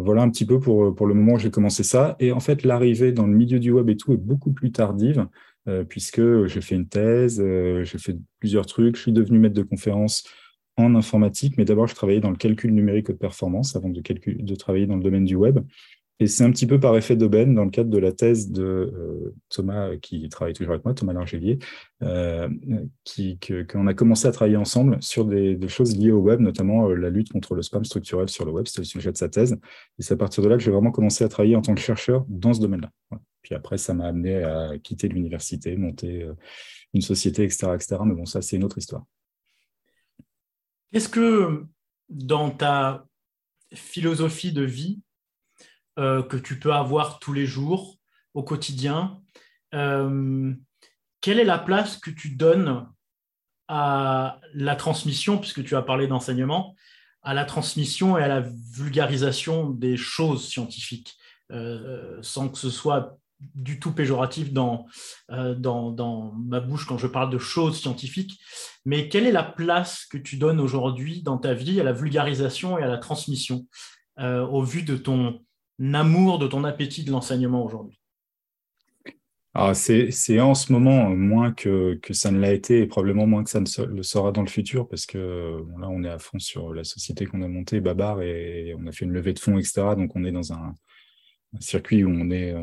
voilà 0.00 0.22
un 0.22 0.30
petit 0.30 0.46
peu 0.46 0.58
pour, 0.58 0.94
pour 0.94 1.06
le 1.06 1.14
moment 1.14 1.34
où 1.34 1.38
j'ai 1.38 1.50
commencé 1.50 1.82
ça. 1.82 2.16
Et 2.18 2.32
en 2.32 2.40
fait, 2.40 2.64
l'arrivée 2.64 3.12
dans 3.12 3.26
le 3.26 3.34
milieu 3.34 3.58
du 3.58 3.70
web 3.70 3.88
et 3.90 3.96
tout 3.96 4.12
est 4.12 4.16
beaucoup 4.16 4.52
plus 4.52 4.72
tardive, 4.72 5.26
euh, 5.68 5.84
puisque 5.84 6.46
j'ai 6.46 6.60
fait 6.60 6.74
une 6.74 6.88
thèse, 6.88 7.40
euh, 7.40 7.84
j'ai 7.84 7.98
fait 7.98 8.16
plusieurs 8.40 8.66
trucs, 8.66 8.96
je 8.96 9.02
suis 9.02 9.12
devenu 9.12 9.38
maître 9.38 9.54
de 9.54 9.62
conférence 9.62 10.24
en 10.76 10.94
informatique, 10.94 11.56
mais 11.56 11.64
d'abord, 11.64 11.86
je 11.86 11.94
travaillais 11.94 12.20
dans 12.20 12.30
le 12.30 12.36
calcul 12.36 12.72
numérique 12.72 13.08
de 13.08 13.12
performance 13.12 13.76
avant 13.76 13.90
de 13.90 14.54
travailler 14.54 14.86
dans 14.86 14.96
le 14.96 15.02
domaine 15.02 15.24
du 15.24 15.36
web. 15.36 15.60
Et 16.22 16.28
c'est 16.28 16.44
un 16.44 16.52
petit 16.52 16.68
peu 16.68 16.78
par 16.78 16.96
effet 16.96 17.16
d'aubaine, 17.16 17.52
dans 17.52 17.64
le 17.64 17.70
cadre 17.70 17.90
de 17.90 17.98
la 17.98 18.12
thèse 18.12 18.52
de 18.52 18.62
euh, 18.62 19.34
Thomas, 19.48 19.96
qui 19.96 20.28
travaille 20.28 20.52
toujours 20.54 20.74
avec 20.74 20.84
moi, 20.84 20.94
Thomas 20.94 21.12
Largelier, 21.12 21.58
euh, 22.04 22.48
qu'on 23.68 23.88
a 23.88 23.94
commencé 23.94 24.28
à 24.28 24.30
travailler 24.30 24.56
ensemble 24.56 25.02
sur 25.02 25.24
des, 25.24 25.58
choses 25.66 25.96
liées 25.96 26.12
au 26.12 26.20
web, 26.20 26.38
notamment 26.38 26.88
euh, 26.88 26.94
la 26.94 27.10
lutte 27.10 27.32
contre 27.32 27.56
le 27.56 27.62
spam 27.62 27.84
structurel 27.84 28.28
sur 28.28 28.44
le 28.44 28.52
web, 28.52 28.66
c'était 28.66 28.82
le 28.82 28.86
sujet 28.86 29.10
de 29.10 29.16
sa 29.16 29.28
thèse. 29.28 29.58
Et 29.98 30.02
c'est 30.02 30.14
à 30.14 30.16
partir 30.16 30.44
de 30.44 30.48
là 30.48 30.56
que 30.56 30.62
j'ai 30.62 30.70
vraiment 30.70 30.92
commencé 30.92 31.24
à 31.24 31.28
travailler 31.28 31.56
en 31.56 31.62
tant 31.62 31.74
que 31.74 31.80
chercheur 31.80 32.24
dans 32.28 32.54
ce 32.54 32.60
domaine-là. 32.60 32.92
Puis 33.42 33.56
après, 33.56 33.76
ça 33.76 33.92
m'a 33.92 34.06
amené 34.06 34.44
à 34.44 34.78
quitter 34.78 35.08
l'université, 35.08 35.76
monter 35.76 36.24
une 36.94 37.02
société, 37.02 37.42
etc., 37.42 37.72
etc. 37.74 37.96
Mais 38.04 38.14
bon, 38.14 38.26
ça, 38.26 38.42
c'est 38.42 38.54
une 38.54 38.62
autre 38.62 38.78
histoire. 38.78 39.02
Est-ce 40.92 41.08
que 41.08 41.64
dans 42.08 42.50
ta 42.50 43.08
philosophie 43.74 44.52
de 44.52 44.62
vie, 44.62 45.00
euh, 45.98 46.22
que 46.22 46.38
tu 46.38 46.58
peux 46.58 46.72
avoir 46.72 47.18
tous 47.18 47.34
les 47.34 47.44
jours, 47.44 47.98
au 48.32 48.42
quotidien. 48.42 49.20
Euh, 49.74 50.54
quelle 51.20 51.38
est 51.38 51.44
la 51.44 51.58
place 51.58 51.98
que 51.98 52.10
tu 52.10 52.30
donnes 52.30 52.88
à 53.68 54.40
la 54.54 54.74
transmission, 54.74 55.36
puisque 55.36 55.62
tu 55.62 55.76
as 55.76 55.82
parlé 55.82 56.06
d'enseignement, 56.06 56.74
à 57.20 57.34
la 57.34 57.44
transmission 57.44 58.16
et 58.16 58.22
à 58.22 58.28
la 58.28 58.40
vulgarisation 58.40 59.68
des 59.68 59.98
choses 59.98 60.48
scientifiques, 60.48 61.14
euh, 61.50 62.18
sans 62.22 62.48
que 62.48 62.56
ce 62.56 62.70
soit 62.70 63.18
du 63.38 63.78
tout 63.78 63.92
péjoratif 63.92 64.52
dans, 64.52 64.86
dans, 65.28 65.90
dans, 65.90 66.32
ma 66.32 66.60
bouche 66.60 66.86
quand 66.86 66.96
je 66.96 67.08
parle 67.08 67.28
de 67.28 67.38
choses 67.38 67.78
scientifiques, 67.78 68.40
mais 68.86 69.08
quelle 69.08 69.26
est 69.26 69.32
la 69.32 69.42
place 69.42 70.06
que 70.06 70.16
tu 70.16 70.36
donnes 70.36 70.60
aujourd'hui 70.60 71.22
dans 71.22 71.38
ta 71.38 71.52
vie 71.52 71.80
à 71.80 71.84
la 71.84 71.92
vulgarisation 71.92 72.78
et 72.78 72.82
à 72.82 72.88
la 72.88 72.98
transmission 72.98 73.66
au 74.18 74.62
vu 74.62 74.84
de 74.84 74.96
ton, 74.96 75.40
amour, 75.94 76.38
de 76.38 76.46
ton 76.46 76.64
appétit 76.64 77.04
de 77.04 77.10
l'enseignement 77.10 77.64
aujourd'hui 77.64 77.98
ah, 79.54 79.74
c'est 79.74 80.40
en 80.40 80.54
ce 80.54 80.72
moment 80.72 81.10
moins 81.10 81.52
que, 81.52 82.00
ça 82.12 82.30
ne 82.30 82.38
l'a 82.38 82.54
été 82.54 82.80
et 82.80 82.86
probablement 82.86 83.26
moins 83.26 83.44
que 83.44 83.50
ça 83.50 83.60
ne 83.60 83.84
le 83.84 84.02
sera 84.02 84.32
dans 84.32 84.40
le 84.40 84.48
futur 84.48 84.88
parce 84.88 85.04
que 85.04 85.62
là, 85.78 85.90
on 85.90 86.02
est 86.04 86.08
à 86.08 86.18
fond 86.18 86.38
sur 86.38 86.72
la 86.72 86.84
société 86.84 87.26
qu'on 87.26 87.42
a 87.42 87.48
montée, 87.48 87.82
Babar, 87.82 88.22
et 88.22 88.74
on 88.78 88.86
a 88.86 88.92
fait 88.92 89.04
une 89.04 89.12
levée 89.12 89.34
de 89.34 89.38
fonds, 89.38 89.58
etc. 89.58 89.94
Donc, 89.94 90.16
on 90.16 90.24
est 90.24 90.32
dans 90.32 90.54
un, 90.54 90.74
circuit 91.60 92.02
où 92.02 92.08
on 92.08 92.30
est, 92.30 92.54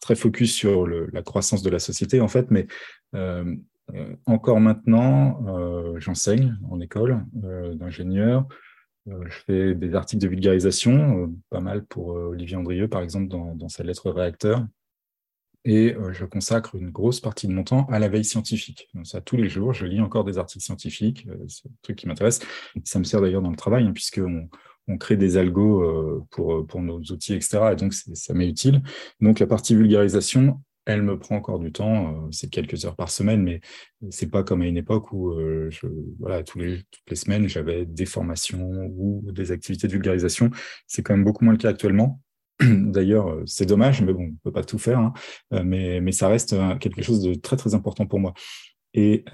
très 0.00 0.14
focus 0.14 0.52
sur 0.52 0.86
la 0.86 1.22
croissance 1.22 1.62
de 1.62 1.70
la 1.70 1.78
société, 1.78 2.20
en 2.20 2.28
fait. 2.28 2.50
Mais 2.50 2.66
euh, 3.14 3.56
euh, 3.94 4.14
encore 4.26 4.60
maintenant, 4.60 5.42
euh, 5.48 5.98
j'enseigne 6.00 6.58
en 6.70 6.80
école 6.80 7.24
d'ingénieur. 7.32 8.46
Euh, 9.08 9.24
je 9.26 9.38
fais 9.46 9.74
des 9.74 9.94
articles 9.94 10.22
de 10.22 10.28
vulgarisation, 10.28 11.24
euh, 11.24 11.26
pas 11.50 11.60
mal 11.60 11.84
pour 11.84 12.16
euh, 12.16 12.28
Olivier 12.28 12.56
Andrieux, 12.56 12.88
par 12.88 13.02
exemple, 13.02 13.28
dans, 13.28 13.68
sa 13.68 13.82
lettre 13.82 14.10
réacteur. 14.10 14.66
Et 15.66 15.96
je 16.12 16.26
consacre 16.26 16.74
une 16.74 16.90
grosse 16.90 17.20
partie 17.20 17.48
de 17.48 17.52
mon 17.54 17.64
temps 17.64 17.86
à 17.86 17.98
la 17.98 18.08
veille 18.08 18.26
scientifique. 18.26 18.90
Donc 18.92 19.06
ça, 19.06 19.22
tous 19.22 19.38
les 19.38 19.48
jours, 19.48 19.72
je 19.72 19.86
lis 19.86 19.98
encore 19.98 20.22
des 20.24 20.36
articles 20.36 20.62
scientifiques. 20.62 21.26
c'est 21.48 21.66
un 21.66 21.72
truc 21.80 21.96
qui 21.96 22.06
m'intéresse. 22.06 22.40
Ça 22.84 22.98
me 22.98 23.04
sert 23.04 23.22
d'ailleurs 23.22 23.40
dans 23.40 23.48
le 23.48 23.56
travail, 23.56 23.86
hein, 23.86 23.92
puisqu'on 23.92 24.50
on 24.88 24.98
crée 24.98 25.16
des 25.16 25.38
algos 25.38 26.26
pour, 26.30 26.66
pour 26.66 26.82
nos 26.82 26.98
outils, 26.98 27.32
etc. 27.32 27.70
Et 27.72 27.76
donc, 27.76 27.94
ça 27.94 28.34
m'est 28.34 28.46
utile. 28.46 28.82
Donc, 29.22 29.38
la 29.38 29.46
partie 29.46 29.74
vulgarisation, 29.74 30.60
elle 30.86 31.02
me 31.02 31.18
prend 31.18 31.36
encore 31.36 31.58
du 31.58 31.72
temps, 31.72 32.08
euh, 32.08 32.28
c'est 32.30 32.50
quelques 32.50 32.84
heures 32.84 32.96
par 32.96 33.10
semaine, 33.10 33.42
mais 33.42 33.60
c'est 34.10 34.30
pas 34.30 34.44
comme 34.44 34.62
à 34.62 34.66
une 34.66 34.76
époque 34.76 35.12
où 35.12 35.30
euh, 35.30 35.68
je, 35.70 35.86
voilà, 36.18 36.42
tous 36.42 36.58
les, 36.58 36.78
toutes 36.90 37.10
les 37.10 37.16
semaines 37.16 37.48
j'avais 37.48 37.86
des 37.86 38.06
formations 38.06 38.90
ou 38.96 39.24
des 39.32 39.50
activités 39.50 39.86
de 39.86 39.92
vulgarisation. 39.92 40.50
C'est 40.86 41.02
quand 41.02 41.14
même 41.14 41.24
beaucoup 41.24 41.44
moins 41.44 41.54
le 41.54 41.58
cas 41.58 41.70
actuellement. 41.70 42.20
D'ailleurs, 42.60 43.28
euh, 43.28 43.42
c'est 43.46 43.66
dommage, 43.66 44.02
mais 44.02 44.12
bon, 44.12 44.32
on 44.32 44.36
peut 44.44 44.52
pas 44.52 44.64
tout 44.64 44.78
faire, 44.78 44.98
hein. 44.98 45.12
mais, 45.50 46.00
mais 46.00 46.12
ça 46.12 46.28
reste 46.28 46.54
quelque 46.80 47.02
chose 47.02 47.22
de 47.22 47.34
très 47.34 47.56
très 47.56 47.74
important 47.74 48.06
pour 48.06 48.20
moi. 48.20 48.34
Et, 48.96 49.24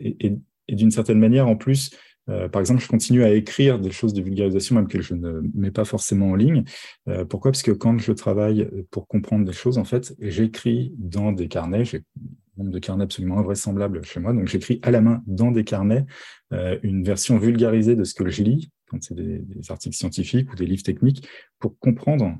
et, 0.00 0.36
et 0.66 0.74
d'une 0.74 0.90
certaine 0.90 1.20
manière, 1.20 1.46
en 1.46 1.54
plus, 1.54 1.90
euh, 2.30 2.48
par 2.48 2.60
exemple, 2.60 2.80
je 2.80 2.88
continue 2.88 3.24
à 3.24 3.32
écrire 3.32 3.78
des 3.78 3.90
choses 3.90 4.14
de 4.14 4.22
vulgarisation, 4.22 4.76
même 4.76 4.88
que 4.88 5.00
je 5.00 5.14
ne 5.14 5.40
mets 5.54 5.70
pas 5.70 5.84
forcément 5.84 6.30
en 6.30 6.34
ligne. 6.34 6.64
Euh, 7.08 7.24
pourquoi? 7.24 7.50
Parce 7.50 7.62
que 7.62 7.72
quand 7.72 7.98
je 7.98 8.12
travaille 8.12 8.68
pour 8.90 9.08
comprendre 9.08 9.44
des 9.44 9.52
choses, 9.52 9.78
en 9.78 9.84
fait, 9.84 10.14
j'écris 10.20 10.94
dans 10.98 11.32
des 11.32 11.48
carnets. 11.48 11.84
J'ai 11.84 11.98
un 11.98 12.64
nombre 12.64 12.70
de 12.70 12.78
carnets 12.78 13.04
absolument 13.04 13.38
invraisemblable 13.38 14.04
chez 14.04 14.20
moi. 14.20 14.32
Donc, 14.32 14.46
j'écris 14.46 14.80
à 14.82 14.90
la 14.90 15.00
main 15.00 15.22
dans 15.26 15.50
des 15.50 15.64
carnets 15.64 16.04
euh, 16.52 16.78
une 16.82 17.04
version 17.04 17.38
vulgarisée 17.38 17.96
de 17.96 18.04
ce 18.04 18.14
que 18.14 18.28
je 18.28 18.42
lis, 18.42 18.70
quand 18.88 19.02
c'est 19.02 19.14
des, 19.14 19.42
articles 19.68 19.96
scientifiques 19.96 20.52
ou 20.52 20.56
des 20.56 20.66
livres 20.66 20.82
techniques, 20.82 21.26
pour 21.58 21.78
comprendre 21.78 22.36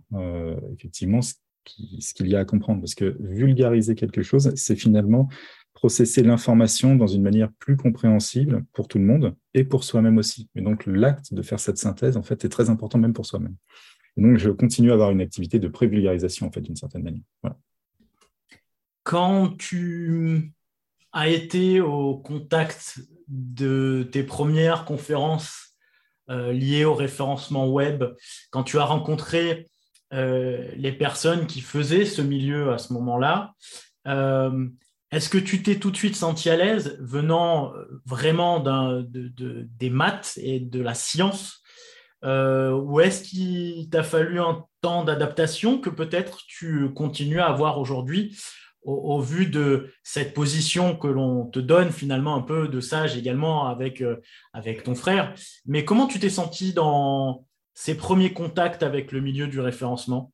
effectivement 0.75 1.21
ce 1.23 1.35
qu'il 2.15 2.29
y 2.29 2.35
a 2.35 2.41
à 2.41 2.45
comprendre. 2.45 2.81
Parce 2.81 2.95
que 2.95 3.17
vulgariser 3.21 3.95
quelque 3.95 4.23
chose, 4.23 4.53
c'est 4.57 4.77
finalement 4.77 5.29
processer 5.73 6.23
l'information 6.23 6.97
dans 6.97 7.07
une 7.07 7.23
manière 7.23 7.51
plus 7.59 7.77
compréhensible 7.77 8.65
pour 8.73 8.89
tout 8.89 8.99
le 8.99 9.05
monde 9.05 9.35
et 9.55 9.65
pour 9.65 9.85
soi-même 9.85 10.19
aussi. 10.19 10.49
Et 10.55 10.61
donc, 10.61 10.85
l'acte 10.87 11.33
de 11.33 11.43
faire 11.43 11.61
cette 11.61 11.79
synthèse, 11.79 12.17
en 12.17 12.23
fait, 12.23 12.45
est 12.45 12.49
très 12.49 12.71
important 12.71 12.99
même 12.99 13.13
pour 13.13 13.27
soi-même. 13.27 13.57
donc, 14.17 14.37
je 14.37 14.51
continue 14.51 14.91
à 14.91 14.95
avoir 14.95 15.11
une 15.11 15.21
activité 15.21 15.59
de 15.59 15.69
prévulgarisation, 15.69 16.47
en 16.47 16.53
fait, 16.53 16.61
d'une 16.61 16.77
certaine 16.77 17.03
manière. 17.03 17.23
Quand 19.03 19.57
tu 19.57 20.53
as 21.13 21.29
été 21.29 21.81
au 21.81 22.17
contact 22.17 23.01
de 23.29 24.09
tes 24.13 24.23
premières 24.23 24.85
conférences 24.85 25.77
euh, 26.29 26.53
liées 26.53 26.85
au 26.85 26.95
référencement 26.95 27.69
web, 27.69 28.05
quand 28.51 28.63
tu 28.63 28.79
as 28.79 28.85
rencontré 28.85 29.69
euh, 30.13 30.71
les 30.77 30.93
personnes 30.93 31.47
qui 31.47 31.61
faisaient 31.61 32.05
ce 32.05 32.23
milieu 32.23 32.73
à 32.73 32.79
ce 32.79 32.93
moment-là, 32.93 33.55
euh, 34.07 34.69
est-ce 35.13 35.29
que 35.29 35.39
tu 35.39 35.63
t'es 35.63 35.77
tout 35.77 35.91
de 35.91 35.97
suite 35.97 36.17
senti 36.17 36.51
à 36.51 36.57
l'aise 36.57 36.97
venant 37.01 37.73
vraiment 38.07 38.61
des 38.61 39.91
maths 39.91 40.39
et 40.43 40.61
de 40.61 40.81
la 40.81 40.95
science 40.95 41.63
ou 42.23 43.01
est-ce 43.01 43.23
qu'il 43.23 43.89
t'a 43.91 44.03
fallu 44.03 44.41
un 44.41 44.65
temps 44.83 45.05
d'adaptation 45.05 45.79
que 45.79 45.91
peut-être 45.91 46.39
tu 46.47 46.93
continues 46.95 47.41
à 47.41 47.47
avoir 47.47 47.79
aujourd'hui 47.79 48.37
au, 48.83 49.21
vu 49.21 49.47
de 49.47 49.93
cette 50.03 50.35
position 50.35 50.97
que 50.97 51.07
l'on 51.07 51.47
te 51.47 51.59
donne 51.59 51.91
finalement 51.91 52.35
un 52.35 52.43
peu 52.43 52.69
de 52.69 52.81
sage 52.81 53.17
également 53.17 53.67
avec, 53.67 54.01
euh, 54.01 54.17
avec 54.53 54.83
ton 54.83 54.95
frère? 54.95 55.35
Mais 55.67 55.85
comment 55.85 56.07
tu 56.07 56.19
t'es 56.19 56.31
senti 56.31 56.73
dans 56.73 57.47
ces 57.75 57.97
premiers 57.97 58.33
contacts 58.33 58.83
avec 58.83 59.13
le 59.13 59.21
milieu 59.21 59.47
du 59.47 59.61
référencement? 59.61 60.33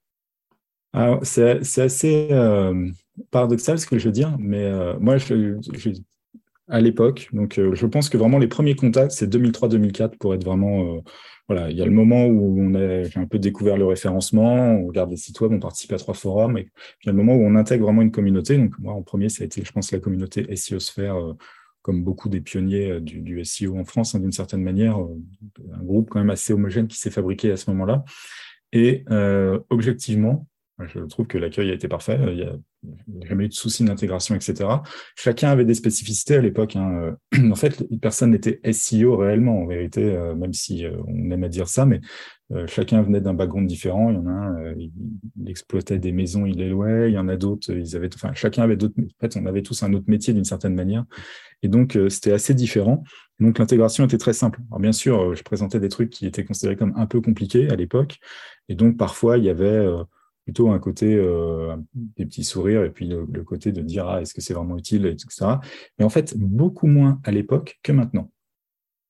C'est 1.23 1.79
assez 1.79 2.29
euh, 2.31 2.91
paradoxal 3.31 3.79
ce 3.79 3.87
que 3.87 3.99
je 3.99 4.07
veux 4.07 4.13
dire, 4.13 4.37
mais 4.39 4.65
euh, 4.65 4.95
moi, 4.99 5.17
à 6.69 6.81
l'époque, 6.81 7.29
donc 7.33 7.55
je 7.55 7.87
pense 7.87 8.09
que 8.09 8.17
vraiment 8.17 8.39
les 8.39 8.49
premiers 8.49 8.75
contacts, 8.75 9.13
c'est 9.13 9.33
2003-2004 9.33 10.17
pour 10.19 10.35
être 10.35 10.45
vraiment 10.45 11.01
voilà, 11.49 11.71
il 11.71 11.77
y 11.77 11.83
a 11.83 11.85
le 11.85 11.93
moment 11.93 12.27
où 12.27 12.61
on 12.61 12.75
a, 12.75 13.05
j'ai 13.05 13.21
un 13.21 13.27
peu 13.27 13.39
découvert 13.39 13.77
le 13.77 13.87
référencement, 13.87 14.73
on 14.73 14.87
regarde 14.87 15.11
des 15.11 15.17
sites 15.17 15.41
web, 15.41 15.53
on 15.53 15.61
participe 15.61 15.93
à 15.93 15.97
trois 15.97 16.15
forums, 16.15 16.59
et 16.59 16.65
puis 16.65 16.73
il 17.05 17.07
y 17.07 17.09
a 17.11 17.13
le 17.13 17.19
moment 17.19 17.37
où 17.37 17.43
on 17.43 17.55
intègre 17.55 17.85
vraiment 17.85 18.03
une 18.03 18.11
communauté. 18.11 18.59
Donc 18.59 18.77
moi, 18.81 18.95
en 18.95 19.03
premier, 19.03 19.29
ça 19.29 19.45
a 19.45 19.47
été, 19.47 19.63
je 19.65 19.71
pense, 19.71 19.93
la 19.93 20.01
communauté 20.01 20.55
SEO 20.57 20.81
Sphere, 20.81 21.17
euh, 21.17 21.35
comme 21.83 22.03
beaucoup 22.03 22.29
des 22.29 22.41
pionniers 22.41 22.91
euh, 22.91 23.01
du, 23.01 23.45
SEO 23.45 23.79
en 23.79 23.85
France, 23.85 24.17
hein, 24.17 24.19
d'une 24.19 24.33
certaine 24.33 24.63
manière, 24.63 25.01
euh, 25.01 25.17
un 25.73 25.85
groupe 25.85 26.11
quand 26.11 26.19
même 26.19 26.31
assez 26.31 26.53
homogène 26.53 26.89
qui 26.89 26.99
s'est 26.99 27.11
fabriqué 27.11 27.53
à 27.53 27.57
ce 27.57 27.71
moment-là. 27.71 28.05
Et 28.73 29.05
objectivement, 29.71 30.49
je 30.81 30.99
trouve 31.01 31.27
que 31.27 31.39
l'accueil 31.39 31.71
a 31.71 31.75
été 31.75 31.89
parfait. 31.89 32.19
Il 32.29 32.35
n'y 32.35 32.43
a 32.43 32.57
jamais 33.25 33.45
eu 33.47 33.49
de 33.49 33.55
soucis 33.55 33.85
d'intégration, 33.85 34.35
etc. 34.35 34.69
Chacun 35.17 35.51
avait 35.51 35.65
des 35.65 35.75
spécificités 35.75 36.37
à 36.37 36.41
l'époque. 36.41 36.77
Hein. 36.77 37.17
En 37.51 37.55
fait, 37.55 37.87
personne 38.01 38.31
n'était 38.31 38.61
SEO 38.73 39.17
réellement, 39.17 39.63
en 39.63 39.67
vérité, 39.67 40.15
euh, 40.15 40.35
même 40.35 40.53
si 40.53 40.85
euh, 40.85 40.97
on 41.07 41.31
aime 41.31 41.45
à 41.45 41.49
dire 41.49 41.69
ça, 41.69 41.87
mais 41.87 42.01
euh, 42.53 42.67
chacun 42.67 43.03
venait 43.03 43.21
d'un 43.21 43.35
background 43.35 43.67
différent. 43.67 44.11
Il 44.11 44.17
y 44.17 44.19
en 44.19 44.27
a 44.27 44.31
un, 44.31 44.75
il, 44.75 44.93
exploitait 45.49 45.99
des 45.99 46.13
maisons, 46.13 46.47
il 46.47 46.57
les 46.57 46.69
louait. 46.69 47.11
Il 47.11 47.15
y 47.15 47.19
en 47.19 47.29
a 47.29 47.37
d'autres, 47.37 47.73
ils 47.73 47.97
avaient, 47.97 48.11
enfin, 48.15 48.33
chacun 48.35 48.63
avait 48.63 48.77
d'autres. 48.77 48.95
En 48.99 49.21
fait, 49.21 49.37
on 49.37 49.47
avait 49.47 49.63
tous 49.63 49.83
un 49.83 49.93
autre 49.95 50.07
métier 50.09 50.35
d'une 50.35 50.45
certaine 50.45 50.75
manière. 50.75 51.05
Et 51.63 51.69
donc, 51.69 51.99
c'était 52.09 52.33
assez 52.33 52.55
différent. 52.55 53.03
Donc, 53.41 53.59
l'intégration 53.59 54.05
était 54.05 54.19
très 54.19 54.35
simple. 54.35 54.61
Alors, 54.71 54.81
bien 54.81 54.93
sûr, 54.93 55.35
je 55.35 55.43
présentais 55.43 55.81
des 55.81 55.89
trucs 55.89 56.11
qui 56.11 56.27
étaient 56.27 56.45
considérés 56.45 56.77
comme 56.77 56.93
un 56.97 57.07
peu 57.07 57.21
compliqués 57.21 57.71
à 57.71 57.77
l'époque. 57.77 58.19
Et 58.69 58.75
donc, 58.75 58.97
parfois, 58.97 59.39
il 59.39 59.45
y 59.45 59.49
avait 59.49 59.87
plutôt 60.47 60.71
un 60.71 60.79
côté 60.79 61.17
euh, 61.17 61.77
des 62.17 62.25
petits 62.25 62.45
sourires 62.45 62.85
et 62.85 62.91
puis 62.91 63.09
le, 63.09 63.43
côté 63.43 63.73
de 63.73 63.83
dire 63.83 64.09
ah, 64.09 64.23
est-ce 64.23 64.33
que 64.33 64.41
c'est 64.41 64.55
vraiment 64.55 64.79
utile, 64.79 65.05
etc. 65.07 65.57
Mais 65.99 66.05
en 66.05 66.09
fait, 66.09 66.39
beaucoup 66.39 66.87
moins 66.87 67.21
à 67.25 67.33
l'époque 67.33 67.81
que 67.83 67.91
maintenant. 67.91 68.31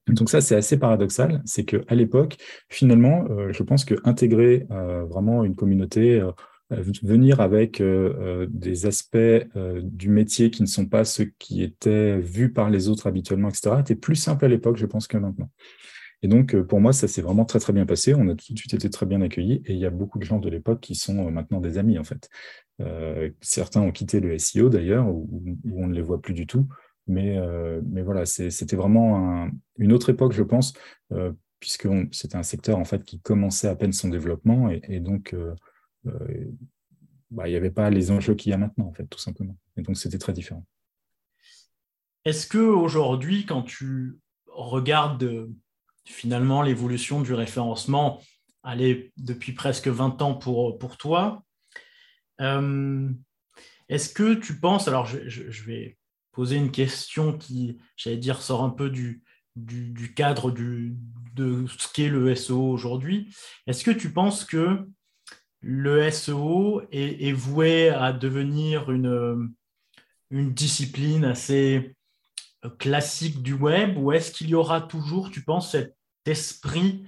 Donc 0.08 0.30
ça, 0.30 0.40
c'est 0.40 0.56
assez 0.56 0.78
paradoxal, 0.78 1.42
c'est 1.44 1.64
qu'à 1.64 1.94
l'époque, 1.94 2.38
finalement, 2.70 3.26
euh, 3.28 3.52
je 3.52 3.62
pense 3.62 3.84
que 3.84 3.96
intégrer 4.04 4.66
euh, 4.70 5.04
vraiment 5.04 5.44
une 5.44 5.54
communauté, 5.54 6.22
venir 6.70 7.40
avec 7.40 7.80
des 7.80 8.86
aspects 8.86 9.46
du 9.82 10.08
métier 10.08 10.50
qui 10.50 10.62
ne 10.62 10.66
sont 10.66 10.86
pas 10.86 11.04
ceux 11.04 11.30
qui 11.38 11.62
étaient 11.62 12.18
vus 12.18 12.52
par 12.52 12.70
les 12.70 12.88
autres 12.88 13.06
habituellement, 13.06 13.50
etc., 13.50 13.76
était 13.78 13.94
plus 13.94 14.16
simple 14.16 14.46
à 14.46 14.48
l'époque, 14.48 14.76
je 14.76 14.86
pense, 14.86 15.06
que 15.06 15.16
maintenant. 15.16 15.48
Et 16.22 16.28
donc, 16.28 16.54
euh, 16.54 16.64
pour 16.64 16.80
moi, 16.80 16.92
ça 16.92 17.08
s'est 17.08 17.22
vraiment 17.22 17.44
très, 17.44 17.58
très 17.58 17.72
bien 17.72 17.86
passé. 17.86 18.14
On 18.14 18.28
a 18.28 18.34
tout 18.34 18.52
de 18.52 18.58
suite 18.58 18.74
été 18.74 18.88
très 18.90 19.06
bien 19.06 19.20
accueillis. 19.20 19.62
Et 19.66 19.74
il 19.74 19.78
y 19.78 19.86
a 19.86 19.90
beaucoup 19.90 20.18
de 20.18 20.24
gens 20.24 20.38
de 20.38 20.48
l'époque 20.48 20.80
qui 20.80 20.94
sont 20.94 21.26
euh, 21.26 21.30
maintenant 21.30 21.60
des 21.60 21.78
amis, 21.78 21.98
en 21.98 22.04
fait. 22.04 22.28
Euh, 22.80 23.30
certains 23.40 23.82
ont 23.82 23.92
quitté 23.92 24.20
le 24.20 24.38
SEO, 24.38 24.68
d'ailleurs, 24.68 25.08
où, 25.08 25.28
on 25.72 25.86
ne 25.86 25.94
les 25.94 26.02
voit 26.02 26.20
plus 26.20 26.34
du 26.34 26.46
tout. 26.46 26.68
Mais, 27.08 27.38
mais 27.84 28.02
voilà, 28.02 28.26
c'était 28.26 28.74
vraiment 28.74 29.48
une 29.78 29.92
autre 29.92 30.10
époque, 30.10 30.32
je 30.32 30.42
pense, 30.42 30.74
puisque 31.60 31.86
c'était 32.10 32.34
un 32.34 32.42
secteur, 32.42 32.78
en 32.78 32.84
fait, 32.84 33.04
qui 33.04 33.20
commençait 33.20 33.68
à 33.68 33.76
peine 33.76 33.92
son 33.92 34.08
développement. 34.08 34.68
Et, 34.70 34.98
donc, 34.98 35.32
bah, 37.30 37.46
il 37.46 37.52
n'y 37.52 37.56
avait 37.56 37.70
pas 37.70 37.90
les 37.90 38.10
enjeux 38.10 38.34
qu'il 38.34 38.50
y 38.50 38.54
a 38.54 38.58
maintenant, 38.58 38.86
en 38.86 38.92
fait, 38.92 39.06
tout 39.06 39.20
simplement. 39.20 39.56
Et 39.76 39.82
donc, 39.82 39.96
c'était 39.96 40.18
très 40.18 40.32
différent. 40.32 40.66
Est-ce 42.24 42.48
que 42.48 42.58
aujourd'hui, 42.58 43.46
quand 43.46 43.62
tu 43.62 44.18
regardes 44.48 45.48
finalement 46.06 46.62
l'évolution 46.62 47.20
du 47.20 47.34
référencement 47.34 48.22
allait 48.62 49.12
depuis 49.16 49.52
presque 49.52 49.88
20 49.88 50.22
ans 50.22 50.34
pour, 50.34 50.78
pour 50.78 50.96
toi. 50.96 51.42
Euh, 52.40 53.08
est-ce 53.88 54.12
que 54.12 54.34
tu 54.34 54.58
penses, 54.58 54.88
alors 54.88 55.06
je, 55.06 55.64
vais 55.64 55.96
poser 56.32 56.56
une 56.56 56.72
question 56.72 57.36
qui, 57.36 57.78
j'allais 57.96 58.16
dire, 58.16 58.42
sort 58.42 58.64
un 58.64 58.70
peu 58.70 58.90
du, 58.90 59.22
du, 59.54 60.12
cadre 60.14 60.50
du, 60.50 60.96
de 61.34 61.64
ce 61.78 61.88
qu'est 61.92 62.08
le 62.08 62.34
SEO 62.34 62.70
aujourd'hui. 62.70 63.32
Est-ce 63.66 63.84
que 63.84 63.92
tu 63.92 64.12
penses 64.12 64.44
que 64.44 64.86
le 65.60 66.10
SEO 66.10 66.82
est, 66.90 67.28
est 67.28 67.32
voué 67.32 67.88
à 67.90 68.12
devenir 68.12 68.90
une, 68.90 69.54
une 70.30 70.52
discipline 70.52 71.24
assez 71.24 71.96
classique 72.78 73.42
du 73.42 73.52
web 73.54 73.96
ou 73.96 74.12
est-ce 74.12 74.32
qu'il 74.32 74.48
y 74.48 74.54
aura 74.54 74.80
toujours, 74.80 75.30
tu 75.30 75.42
penses, 75.42 75.72
cet 75.72 75.95
esprit 76.28 77.04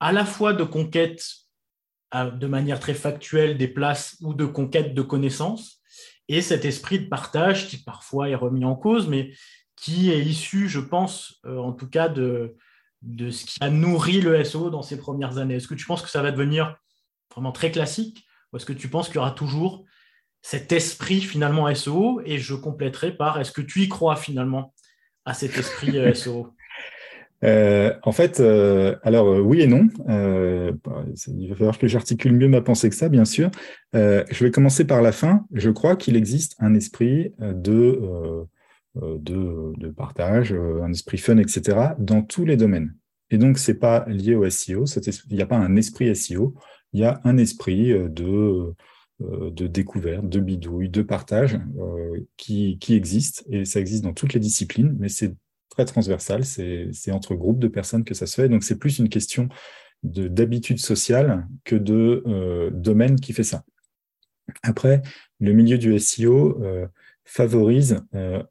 à 0.00 0.12
la 0.12 0.24
fois 0.24 0.52
de 0.52 0.64
conquête 0.64 1.24
de 2.14 2.46
manière 2.46 2.80
très 2.80 2.94
factuelle 2.94 3.58
des 3.58 3.68
places 3.68 4.16
ou 4.22 4.32
de 4.32 4.46
conquête 4.46 4.94
de 4.94 5.02
connaissances 5.02 5.82
et 6.28 6.40
cet 6.40 6.64
esprit 6.64 7.00
de 7.00 7.08
partage 7.08 7.68
qui 7.68 7.78
parfois 7.78 8.28
est 8.28 8.34
remis 8.34 8.64
en 8.64 8.74
cause, 8.74 9.08
mais 9.08 9.32
qui 9.76 10.10
est 10.10 10.24
issu, 10.24 10.68
je 10.68 10.80
pense, 10.80 11.40
euh, 11.44 11.58
en 11.58 11.72
tout 11.72 11.88
cas 11.88 12.08
de, 12.08 12.56
ce 13.02 13.44
qui 13.44 13.58
a 13.60 13.70
nourri 13.70 14.20
le 14.20 14.42
SEO 14.42 14.70
dans 14.70 14.82
ces 14.82 14.98
premières 14.98 15.38
années. 15.38 15.56
Est-ce 15.56 15.68
que 15.68 15.74
tu 15.74 15.86
penses 15.86 16.02
que 16.02 16.08
ça 16.08 16.22
va 16.22 16.32
devenir 16.32 16.76
vraiment 17.30 17.52
très 17.52 17.70
classique 17.70 18.24
ou 18.52 18.56
est-ce 18.56 18.66
que 18.66 18.72
tu 18.72 18.88
penses 18.88 19.06
qu'il 19.08 19.16
y 19.16 19.18
aura 19.18 19.32
toujours 19.32 19.84
cet 20.42 20.72
esprit 20.72 21.20
finalement 21.20 21.72
SEO 21.74 22.20
Et 22.24 22.38
je 22.38 22.54
compléterai 22.54 23.16
par 23.16 23.38
est-ce 23.40 23.52
que 23.52 23.60
tu 23.60 23.82
y 23.82 23.88
crois 23.88 24.16
finalement 24.16 24.74
à 25.24 25.34
cet 25.34 25.56
esprit 25.56 25.98
euh, 25.98 26.14
SEO 26.14 26.54
euh, 27.44 27.92
en 28.02 28.12
fait, 28.12 28.40
euh, 28.40 28.96
alors 29.02 29.26
oui 29.44 29.60
et 29.60 29.66
non. 29.66 29.88
il 30.08 31.48
va 31.48 31.54
falloir 31.54 31.78
que 31.78 31.86
j'articule 31.86 32.32
mieux 32.32 32.48
ma 32.48 32.60
pensée 32.60 32.88
que 32.88 32.96
ça, 32.96 33.08
bien 33.08 33.24
sûr. 33.24 33.50
je 33.92 34.44
vais 34.44 34.50
commencer 34.50 34.84
par 34.84 35.02
la 35.02 35.12
fin. 35.12 35.44
Je 35.52 35.70
crois 35.70 35.96
qu'il 35.96 36.16
existe 36.16 36.56
un 36.58 36.74
esprit 36.74 37.32
de, 37.38 38.00
de, 38.94 39.72
de, 39.76 39.88
partage, 39.88 40.52
un 40.52 40.90
esprit 40.90 41.18
fun, 41.18 41.38
etc., 41.38 41.78
dans 41.98 42.22
tous 42.22 42.44
les 42.44 42.56
domaines. 42.56 42.94
Et 43.30 43.38
donc, 43.38 43.58
c'est 43.58 43.74
pas 43.74 44.04
lié 44.08 44.34
au 44.34 44.48
SEO. 44.48 44.84
Il 45.30 45.36
n'y 45.36 45.42
a 45.42 45.46
pas 45.46 45.56
un 45.56 45.76
esprit 45.76 46.14
SEO. 46.14 46.54
Il 46.92 47.00
y 47.00 47.04
a 47.04 47.20
un 47.24 47.36
esprit 47.36 47.92
de 48.08 48.74
euh, 49.22 49.50
de 49.50 49.66
découverte, 49.66 50.28
de 50.28 50.40
bidouille, 50.40 50.90
de 50.90 51.00
partage 51.00 51.58
euh, 51.78 52.20
qui, 52.36 52.76
qui 52.78 52.94
existe. 52.94 53.46
Et 53.48 53.64
ça 53.64 53.80
existe 53.80 54.04
dans 54.04 54.12
toutes 54.12 54.34
les 54.34 54.40
disciplines, 54.40 54.94
mais 54.98 55.08
c'est 55.08 55.34
très 55.76 55.84
transversal. 55.84 56.44
C'est 56.44 57.12
entre 57.12 57.34
groupes 57.34 57.58
de 57.58 57.68
personnes 57.68 58.04
que 58.04 58.14
ça 58.14 58.26
se 58.26 58.34
fait. 58.34 58.48
Donc, 58.48 58.64
c'est 58.64 58.78
plus 58.78 58.98
une 58.98 59.08
question 59.08 59.48
d'habitude 60.02 60.78
sociale 60.78 61.46
que 61.64 61.76
de 61.76 62.22
euh, 62.26 62.70
domaine 62.70 63.18
qui 63.18 63.32
fait 63.32 63.44
ça. 63.44 63.64
Après, 64.62 65.02
le 65.40 65.52
milieu 65.52 65.78
du 65.78 65.98
SEO 65.98 66.62
favorise 67.24 68.00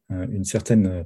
une 0.09 0.43
certaine 0.43 1.05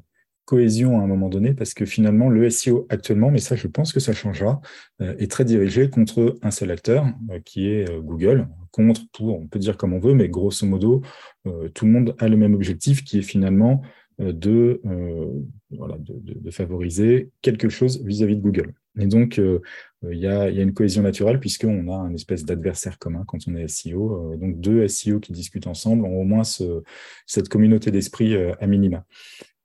cohésion 0.50 1.00
à 1.00 1.04
un 1.04 1.08
moment 1.08 1.30
donné, 1.30 1.54
parce 1.54 1.76
que 1.76 1.86
finalement, 1.86 2.28
le 2.28 2.50
SEO 2.50 2.88
actuellement, 2.90 3.30
mais 3.30 3.38
ça, 3.38 3.56
je 3.56 3.68
pense 3.68 3.94
que 3.94 4.00
ça 4.00 4.14
changera, 4.14 4.62
euh, 5.00 5.16
est 5.20 5.30
très 5.30 5.46
dirigé 5.46 5.92
contre 5.92 6.40
un 6.42 6.50
seul 6.50 6.72
acteur, 6.72 7.06
euh, 7.30 7.40
qui 7.46 7.70
est 7.70 7.88
euh, 7.88 8.02
Google, 8.02 8.48
contre, 8.72 9.02
pour, 9.14 9.40
on 9.40 9.46
peut 9.46 9.60
dire 9.60 9.78
comme 9.78 9.94
on 9.94 10.00
veut, 10.00 10.16
mais 10.16 10.28
grosso 10.28 10.66
modo, 10.66 11.04
tout 11.74 11.86
le 11.86 11.92
monde 11.92 12.16
a 12.20 12.28
le 12.28 12.38
même 12.38 12.54
objectif, 12.54 13.04
qui 13.04 13.20
est 13.20 13.24
finalement 13.24 13.82
de, 14.20 14.82
voilà, 15.72 15.98
de, 16.00 16.52
favoriser 16.52 17.30
quelque 17.42 17.70
chose 17.70 18.04
vis-à-vis 18.04 18.36
de 18.36 18.42
Google. 18.42 18.74
Et 19.00 19.08
donc, 19.08 19.38
il 19.38 20.18
y, 20.18 20.28
a, 20.28 20.50
y, 20.50 20.60
a, 20.60 20.64
une 20.64 20.74
cohésion 20.74 21.04
naturelle 21.04 21.40
puisqu'on 21.40 21.90
a 21.92 21.96
un 21.96 22.14
espèce 22.14 22.44
d'adversaire 22.44 23.00
commun 23.00 23.24
quand 23.26 23.38
on 23.48 23.56
est 23.56 23.68
SEO. 23.68 24.36
donc, 24.36 24.60
deux 24.60 24.88
SEO 24.88 25.20
qui 25.20 25.32
discutent 25.32 25.68
ensemble 25.68 26.06
ont 26.06 26.20
au 26.20 26.26
moins 26.26 26.44
ce, 26.44 26.84
cette 27.26 27.48
communauté 27.48 27.92
d'esprit 27.92 28.36
à 28.36 28.68
minima. 28.68 29.06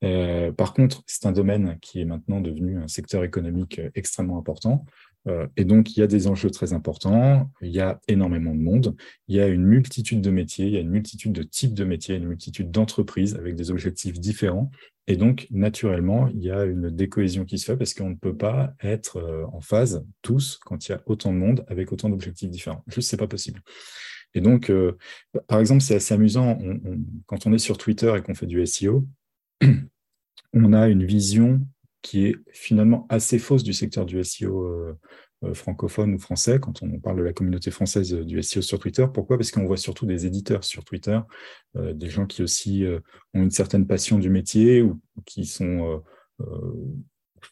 Euh, 0.05 0.53
par 0.53 0.75
contre, 0.75 1.03
c'est 1.07 1.27
un 1.27 1.33
domaine 1.33 1.79
qui 1.81 2.01
est 2.01 2.05
maintenant 2.05 2.41
devenu 2.41 2.79
un 2.79 2.89
secteur 2.89 3.25
économique 3.25 3.79
euh, 3.79 3.91
extrêmement 3.95 4.39
important. 4.39 4.85
Euh, 5.27 5.47
et 5.57 5.65
donc, 5.65 5.97
il 5.97 6.01
y 6.01 6.03
a 6.03 6.07
des 6.07 6.27
enjeux 6.27 6.51
très 6.51 6.73
importants, 6.73 7.51
il 7.63 7.71
y 7.71 7.81
a 7.81 8.01
énormément 8.09 8.55
de 8.55 8.61
monde, 8.61 8.97
il 9.29 9.37
y 9.37 9.41
a 9.41 9.49
une 9.49 9.65
multitude 9.65 10.21
de 10.21 10.31
métiers, 10.31 10.67
il 10.67 10.73
y 10.73 10.77
a 10.77 10.81
une 10.81 10.91
multitude 10.91 11.33
de 11.33 11.43
types 11.43 11.75
de 11.75 11.85
métiers, 11.85 12.17
une 12.17 12.27
multitude 12.27 12.71
d'entreprises 12.71 13.35
avec 13.35 13.55
des 13.55 13.71
objectifs 13.71 14.19
différents. 14.21 14.71
Et 15.07 15.17
donc, 15.17 15.47
naturellement, 15.51 16.29
il 16.29 16.43
y 16.43 16.51
a 16.51 16.65
une 16.65 16.91
décohésion 16.91 17.45
qui 17.45 17.59
se 17.59 17.67
fait 17.67 17.77
parce 17.77 17.95
qu'on 17.95 18.11
ne 18.11 18.15
peut 18.15 18.37
pas 18.37 18.75
être 18.83 19.19
euh, 19.19 19.45
en 19.53 19.61
phase 19.61 20.05
tous 20.23 20.59
quand 20.65 20.89
il 20.89 20.93
y 20.93 20.95
a 20.95 21.03
autant 21.07 21.33
de 21.33 21.39
monde 21.39 21.65
avec 21.69 21.93
autant 21.93 22.09
d'objectifs 22.09 22.51
différents. 22.51 22.83
Juste, 22.89 23.11
c'est 23.11 23.19
pas 23.19 23.29
possible. 23.29 23.61
Et 24.35 24.41
donc, 24.41 24.71
euh, 24.71 24.97
par 25.47 25.61
exemple, 25.61 25.83
c'est 25.83 25.95
assez 25.95 26.15
amusant, 26.15 26.59
quand 27.27 27.47
on 27.47 27.53
est 27.53 27.59
sur 27.59 27.79
Twitter 27.79 28.13
et 28.17 28.23
qu'on 28.23 28.35
fait 28.35 28.47
du 28.47 28.65
SEO, 28.67 29.07
on 30.53 30.73
a 30.73 30.89
une 30.89 31.05
vision 31.05 31.61
qui 32.05 32.27
est 32.27 32.37
finalement 32.53 33.07
assez 33.09 33.39
fausse 33.39 33.63
du 33.63 33.73
secteur 33.73 34.05
du 34.05 34.23
SEO 34.23 34.63
euh, 34.63 34.99
euh, 35.43 35.55
francophone 35.55 36.13
ou 36.15 36.19
français, 36.19 36.61
quand 36.61 36.83
on 36.83 37.01
parle 37.01 37.17
de 37.17 37.23
la 37.23 37.33
communauté 37.33 37.71
française 37.71 38.13
du 38.13 38.43
SEO 38.43 38.61
sur 38.61 38.79
Twitter. 38.79 39.07
Pourquoi? 39.13 39.39
Parce 39.39 39.51
qu'on 39.51 39.65
voit 39.65 39.79
surtout 39.79 40.05
des 40.05 40.27
éditeurs 40.27 40.65
sur 40.65 40.85
Twitter, 40.85 41.19
des 41.75 42.09
gens 42.09 42.27
qui 42.27 42.43
aussi 42.43 42.85
ont 43.35 43.43
une 43.43 43.51
certaine 43.51 43.87
passion 43.87 44.19
du 44.19 44.29
métier 44.29 44.83
ou 44.83 45.01
qui 45.25 45.47
sont 45.47 46.03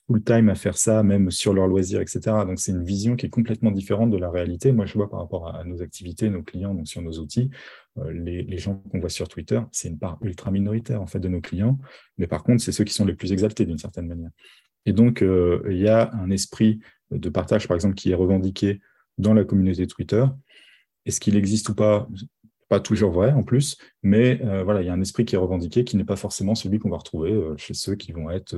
full-time 0.07 0.49
à 0.49 0.55
faire 0.55 0.77
ça, 0.77 1.03
même 1.03 1.31
sur 1.31 1.55
leur 1.55 1.67
loisir, 1.67 2.01
etc. 2.01 2.21
Donc, 2.47 2.59
c'est 2.59 2.73
une 2.73 2.85
vision 2.85 3.17
qui 3.17 3.27
est 3.27 3.31
complètement 3.31 3.71
différente 3.71 4.11
de 4.11 4.17
la 4.17 4.31
réalité. 4.31 4.73
Moi, 4.73 4.87
je 4.87 4.95
vois 4.95 5.09
par 5.09 5.21
rapport 5.21 5.55
à 5.55 5.65
nos 5.65 5.83
activités, 5.83 6.31
nos 6.31 6.43
clients, 6.43 6.75
donc 6.75 6.89
sur 6.89 7.03
nos 7.03 7.19
outils, 7.19 7.51
euh, 7.99 8.13
les, 8.13 8.59
gens 8.59 8.77
qu'on 8.91 9.01
voit 9.01 9.11
sur 9.11 9.29
Twitter, 9.29 9.61
c'est 9.71 9.89
une 9.89 9.99
part 9.99 10.19
ultra 10.23 10.51
minoritaire, 10.51 11.03
en 11.03 11.07
fait, 11.07 11.21
de 11.21 11.29
nos 11.29 11.41
clients. 11.41 11.79
Mais 12.19 12.27
par 12.27 12.43
contre, 12.43 12.63
c'est 12.63 12.73
ceux 12.73 12.85
qui 12.85 12.95
sont 12.95 13.05
les 13.05 13.15
plus 13.15 13.33
exaltés, 13.33 13.67
d'une 13.67 13.79
certaine 13.79 14.07
manière. 14.07 14.31
Et 14.87 14.93
donc, 14.93 15.23
euh, 15.23 15.63
il 15.71 15.79
y 15.79 15.89
a 15.89 16.13
un 16.15 16.31
esprit 16.31 16.81
de 17.11 17.29
partage, 17.29 17.69
par 17.69 17.75
exemple, 17.75 17.95
qui 17.95 18.11
est 18.11 18.15
revendiqué 18.15 18.81
dans 19.19 19.35
la 19.35 19.45
communauté 19.45 19.87
Twitter. 19.87 20.25
Est-ce 21.05 21.21
qu'il 21.21 21.37
existe 21.37 21.69
ou 21.69 21.75
pas? 21.75 22.09
Pas 22.69 22.81
toujours 22.81 23.11
vrai 23.11 23.33
en 23.33 23.43
plus, 23.43 23.77
mais 24.03 24.41
euh, 24.45 24.65
voilà, 24.65 24.81
il 24.81 24.87
y 24.87 24.89
a 24.89 24.95
un 24.95 25.01
esprit 25.03 25.27
qui 25.27 25.35
est 25.35 25.39
revendiqué 25.39 25.85
qui 25.85 25.99
n'est 25.99 26.05
pas 26.05 26.17
forcément 26.17 26.55
celui 26.55 26.79
qu'on 26.79 26.89
va 26.89 26.97
retrouver 26.97 27.39
chez 27.59 27.75
ceux 27.75 27.97
qui 27.97 28.13
vont 28.13 28.31
être 28.31 28.57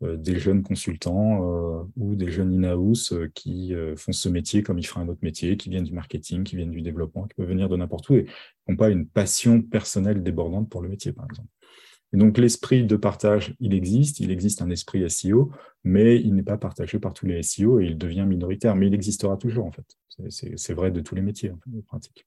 des 0.00 0.38
jeunes 0.38 0.62
consultants 0.62 1.42
euh, 1.42 1.84
ou 1.96 2.14
des 2.14 2.30
jeunes 2.30 2.64
in-house 2.64 3.12
euh, 3.12 3.30
qui 3.34 3.72
font 3.96 4.12
ce 4.12 4.28
métier 4.28 4.62
comme 4.62 4.78
ils 4.78 4.86
feraient 4.86 5.00
un 5.00 5.08
autre 5.08 5.22
métier, 5.22 5.56
qui 5.56 5.70
viennent 5.70 5.84
du 5.84 5.92
marketing, 5.92 6.44
qui 6.44 6.56
viennent 6.56 6.70
du 6.70 6.82
développement, 6.82 7.26
qui 7.26 7.34
peuvent 7.34 7.48
venir 7.48 7.68
de 7.68 7.76
n'importe 7.76 8.08
où 8.10 8.14
et 8.14 8.26
n'ont 8.68 8.76
pas 8.76 8.90
une 8.90 9.06
passion 9.06 9.62
personnelle 9.62 10.22
débordante 10.22 10.68
pour 10.68 10.82
le 10.82 10.88
métier, 10.88 11.12
par 11.12 11.26
exemple. 11.26 11.48
Et 12.12 12.16
donc 12.16 12.38
l'esprit 12.38 12.84
de 12.84 12.96
partage, 12.96 13.54
il 13.58 13.74
existe, 13.74 14.20
il 14.20 14.30
existe 14.30 14.62
un 14.62 14.70
esprit 14.70 15.08
SEO, 15.10 15.50
mais 15.82 16.20
il 16.20 16.34
n'est 16.34 16.44
pas 16.44 16.58
partagé 16.58 16.98
par 16.98 17.12
tous 17.12 17.26
les 17.26 17.42
SEO 17.42 17.80
et 17.80 17.86
il 17.86 17.98
devient 17.98 18.24
minoritaire, 18.26 18.76
mais 18.76 18.86
il 18.86 18.94
existera 18.94 19.36
toujours 19.36 19.66
en 19.66 19.72
fait. 19.72 19.96
C'est 20.28 20.74
vrai 20.74 20.92
de 20.92 21.00
tous 21.00 21.16
les 21.16 21.22
métiers 21.22 21.50
en, 21.50 21.56
fait, 21.56 21.82
pratique. 21.86 22.26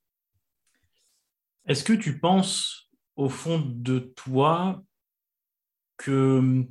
Est-ce 1.68 1.84
que 1.84 1.94
tu 1.94 2.20
penses 2.20 2.90
au 3.16 3.30
fond 3.30 3.64
de 3.66 4.00
toi 4.00 4.84
que 5.96 6.66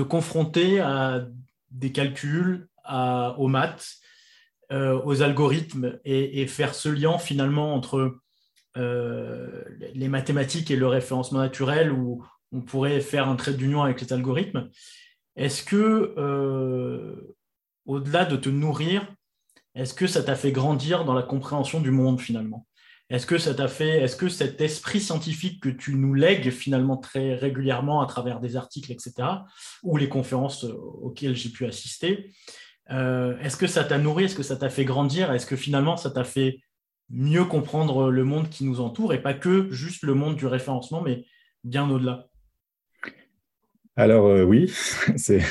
te 0.00 0.02
confronter 0.02 0.80
à 0.80 1.26
des 1.70 1.92
calculs, 1.92 2.68
aux 2.88 3.48
maths, 3.48 3.98
euh, 4.72 4.98
aux 5.04 5.20
algorithmes 5.20 5.98
et, 6.04 6.46
faire 6.46 6.74
ce 6.74 6.88
lien 6.88 7.18
finalement 7.18 7.74
entre 7.74 8.16
euh, 8.78 9.62
les 9.94 10.08
mathématiques 10.08 10.70
et 10.70 10.76
le 10.76 10.86
référencement 10.86 11.40
naturel 11.40 11.92
où 11.92 12.24
on 12.50 12.62
pourrait 12.62 13.00
faire 13.00 13.28
un 13.28 13.36
trait 13.36 13.52
d'union 13.52 13.82
avec 13.82 14.00
les 14.00 14.12
algorithmes. 14.12 14.70
Est-ce 15.36 15.62
que, 15.62 16.14
euh, 16.16 17.36
au-delà 17.84 18.24
de 18.24 18.36
te 18.36 18.48
nourrir, 18.48 19.06
est-ce 19.74 19.92
que 19.92 20.06
ça 20.06 20.22
t'a 20.22 20.34
fait 20.34 20.52
grandir 20.52 21.04
dans 21.04 21.14
la 21.14 21.22
compréhension 21.22 21.80
du 21.80 21.90
monde 21.90 22.20
finalement? 22.20 22.66
Est-ce 23.10 23.26
que 23.26 23.38
ça 23.38 23.54
t'a 23.54 23.66
fait, 23.66 24.00
est-ce 24.00 24.14
que 24.14 24.28
cet 24.28 24.60
esprit 24.60 25.00
scientifique 25.00 25.60
que 25.60 25.68
tu 25.68 25.96
nous 25.96 26.14
lègues 26.14 26.50
finalement 26.50 26.96
très 26.96 27.34
régulièrement 27.34 28.00
à 28.00 28.06
travers 28.06 28.40
des 28.40 28.56
articles, 28.56 28.92
etc., 28.92 29.28
ou 29.82 29.96
les 29.96 30.08
conférences 30.08 30.64
euh, 30.64 30.72
auxquelles 30.72 31.34
j'ai 31.34 31.50
pu 31.50 31.66
assister, 31.66 32.32
euh, 32.90 33.36
est-ce 33.40 33.56
que 33.56 33.66
ça 33.66 33.82
t'a 33.82 33.98
nourri, 33.98 34.24
est-ce 34.24 34.36
que 34.36 34.44
ça 34.44 34.56
t'a 34.56 34.70
fait 34.70 34.84
grandir, 34.84 35.32
est-ce 35.32 35.46
que 35.46 35.56
finalement 35.56 35.96
ça 35.96 36.10
t'a 36.10 36.24
fait 36.24 36.60
mieux 37.08 37.44
comprendre 37.44 38.10
le 38.10 38.24
monde 38.24 38.48
qui 38.48 38.64
nous 38.64 38.80
entoure 38.80 39.12
et 39.12 39.20
pas 39.20 39.34
que 39.34 39.68
juste 39.70 40.04
le 40.04 40.14
monde 40.14 40.36
du 40.36 40.46
référencement, 40.46 41.02
mais 41.02 41.26
bien 41.64 41.90
au-delà? 41.90 42.29
Alors 44.00 44.26
euh, 44.26 44.44
oui, 44.44 44.72
c'est. 45.16 45.42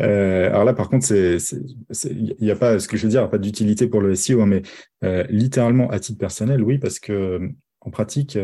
Euh, 0.00 0.48
alors 0.48 0.64
là, 0.64 0.74
par 0.74 0.90
contre, 0.90 1.10
il 1.12 2.36
n'y 2.40 2.50
a 2.50 2.56
pas, 2.56 2.78
ce 2.78 2.86
que 2.88 2.96
je 2.96 3.04
veux 3.04 3.08
dire, 3.08 3.28
pas 3.30 3.38
d'utilité 3.38 3.86
pour 3.86 4.00
le 4.02 4.14
SEO, 4.14 4.42
hein, 4.42 4.46
mais 4.46 4.62
euh, 5.02 5.24
littéralement 5.30 5.90
à 5.90 5.98
titre 5.98 6.18
personnel, 6.18 6.62
oui, 6.62 6.78
parce 6.78 6.98
que 6.98 7.40
en 7.80 7.90
pratique, 7.90 8.38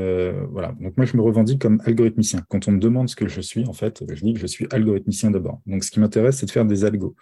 voilà. 0.51 0.75
Donc 0.81 0.97
moi, 0.99 1.07
je 1.07 1.17
me 1.17 1.23
revendique 1.23 1.63
comme 1.63 1.81
algorithmicien. 1.85 2.43
Quand 2.51 2.69
on 2.69 2.73
me 2.73 2.79
demande 2.79 3.09
ce 3.09 3.17
que 3.17 3.27
je 3.27 3.41
suis, 3.41 3.67
en 3.67 3.73
fait, 3.73 4.05
je 4.07 4.23
dis 4.23 4.35
que 4.35 4.41
je 4.41 4.47
suis 4.47 4.67
algorithmicien 4.71 5.31
d'abord. 5.31 5.63
Donc 5.67 5.83
ce 5.83 5.91
qui 5.91 5.99
m'intéresse, 5.99 6.37
c'est 6.37 6.47
de 6.47 6.51
faire 6.51 6.67
des 6.67 6.85
algos. 6.85 7.17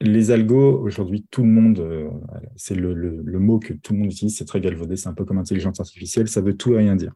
les 0.00 0.30
algos, 0.30 0.80
aujourd'hui, 0.80 1.26
tout 1.30 1.42
le 1.42 1.50
monde, 1.50 2.10
c'est 2.56 2.74
le, 2.74 2.94
le, 2.94 3.38
mot 3.38 3.58
que 3.58 3.74
tout 3.74 3.92
le 3.92 3.98
monde 3.98 4.12
utilise, 4.12 4.36
c'est 4.36 4.46
très 4.46 4.62
galvaudé, 4.62 4.96
c'est 4.96 5.10
un 5.10 5.14
peu 5.14 5.26
comme 5.26 5.38
intelligence 5.38 5.78
artificielle, 5.78 6.26
ça 6.26 6.40
veut 6.40 6.56
tout 6.56 6.72
et 6.72 6.78
rien 6.78 6.96
dire. 6.96 7.12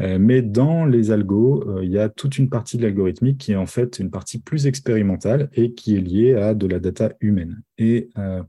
Euh, 0.00 0.18
mais 0.18 0.42
dans 0.42 0.84
les 0.84 1.10
algos, 1.10 1.68
euh, 1.68 1.84
il 1.84 1.90
y 1.90 1.98
a 1.98 2.08
toute 2.08 2.38
une 2.38 2.48
partie 2.48 2.76
de 2.76 2.82
l'algorithmique 2.82 3.38
qui 3.38 3.52
est 3.52 3.56
en 3.56 3.66
fait 3.66 3.98
une 3.98 4.10
partie 4.10 4.38
plus 4.38 4.66
expérimentale 4.66 5.50
et 5.52 5.74
qui 5.74 5.96
est 5.96 6.00
liée 6.00 6.34
à 6.34 6.54
de 6.54 6.66
la 6.66 6.78
data 6.78 7.12
humaine. 7.20 7.62
Et 7.78 8.08
euh, 8.18 8.42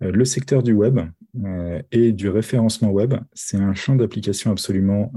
le 0.00 0.24
secteur 0.24 0.62
du 0.62 0.72
web 0.72 1.00
et 1.90 2.12
du 2.12 2.28
référencement 2.28 2.90
web, 2.90 3.14
c'est 3.34 3.58
un 3.58 3.74
champ 3.74 3.96
d'application 3.96 4.52
absolument 4.52 5.12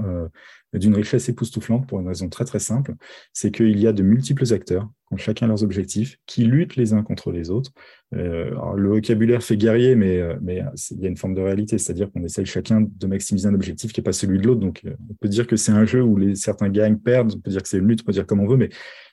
d'une 0.78 0.94
richesse 0.94 1.28
époustouflante 1.28 1.86
pour 1.86 2.00
une 2.00 2.08
raison 2.08 2.28
très 2.28 2.44
très 2.44 2.58
simple, 2.58 2.94
c'est 3.32 3.50
qu'il 3.50 3.78
y 3.78 3.86
a 3.86 3.92
de 3.92 4.02
multiples 4.02 4.52
acteurs 4.52 4.88
qui 5.08 5.14
ont 5.14 5.18
chacun 5.18 5.46
leurs 5.46 5.62
objectifs, 5.62 6.18
qui 6.26 6.44
luttent 6.44 6.76
les 6.76 6.94
uns 6.94 7.02
contre 7.02 7.30
les 7.30 7.50
autres. 7.50 7.70
Euh, 8.14 8.50
le 8.76 8.88
vocabulaire 8.88 9.42
fait 9.42 9.56
guerrier, 9.56 9.94
mais, 9.96 10.18
euh, 10.18 10.36
mais 10.40 10.62
il 10.90 11.00
y 11.00 11.06
a 11.06 11.08
une 11.08 11.16
forme 11.16 11.34
de 11.34 11.40
réalité, 11.40 11.78
c'est-à-dire 11.78 12.10
qu'on 12.10 12.24
essaye 12.24 12.46
chacun 12.46 12.86
de 12.88 13.06
maximiser 13.06 13.48
un 13.48 13.54
objectif 13.54 13.92
qui 13.92 14.00
n'est 14.00 14.04
pas 14.04 14.12
celui 14.12 14.38
de 14.38 14.46
l'autre. 14.46 14.60
Donc 14.60 14.82
euh, 14.86 14.94
on 15.10 15.14
peut 15.14 15.28
dire 15.28 15.46
que 15.46 15.56
c'est 15.56 15.72
un 15.72 15.84
jeu 15.84 16.02
où 16.02 16.34
certains 16.34 16.68
gagnent, 16.68 16.98
perdent, 16.98 17.34
on 17.36 17.40
peut 17.40 17.50
dire 17.50 17.62
que 17.62 17.68
c'est 17.68 17.78
une 17.78 17.88
lutte, 17.88 18.00
on 18.02 18.06
peut 18.06 18.12
dire 18.12 18.26
comme 18.26 18.40
on 18.40 18.46
veut, 18.46 18.56
mais 18.56 18.70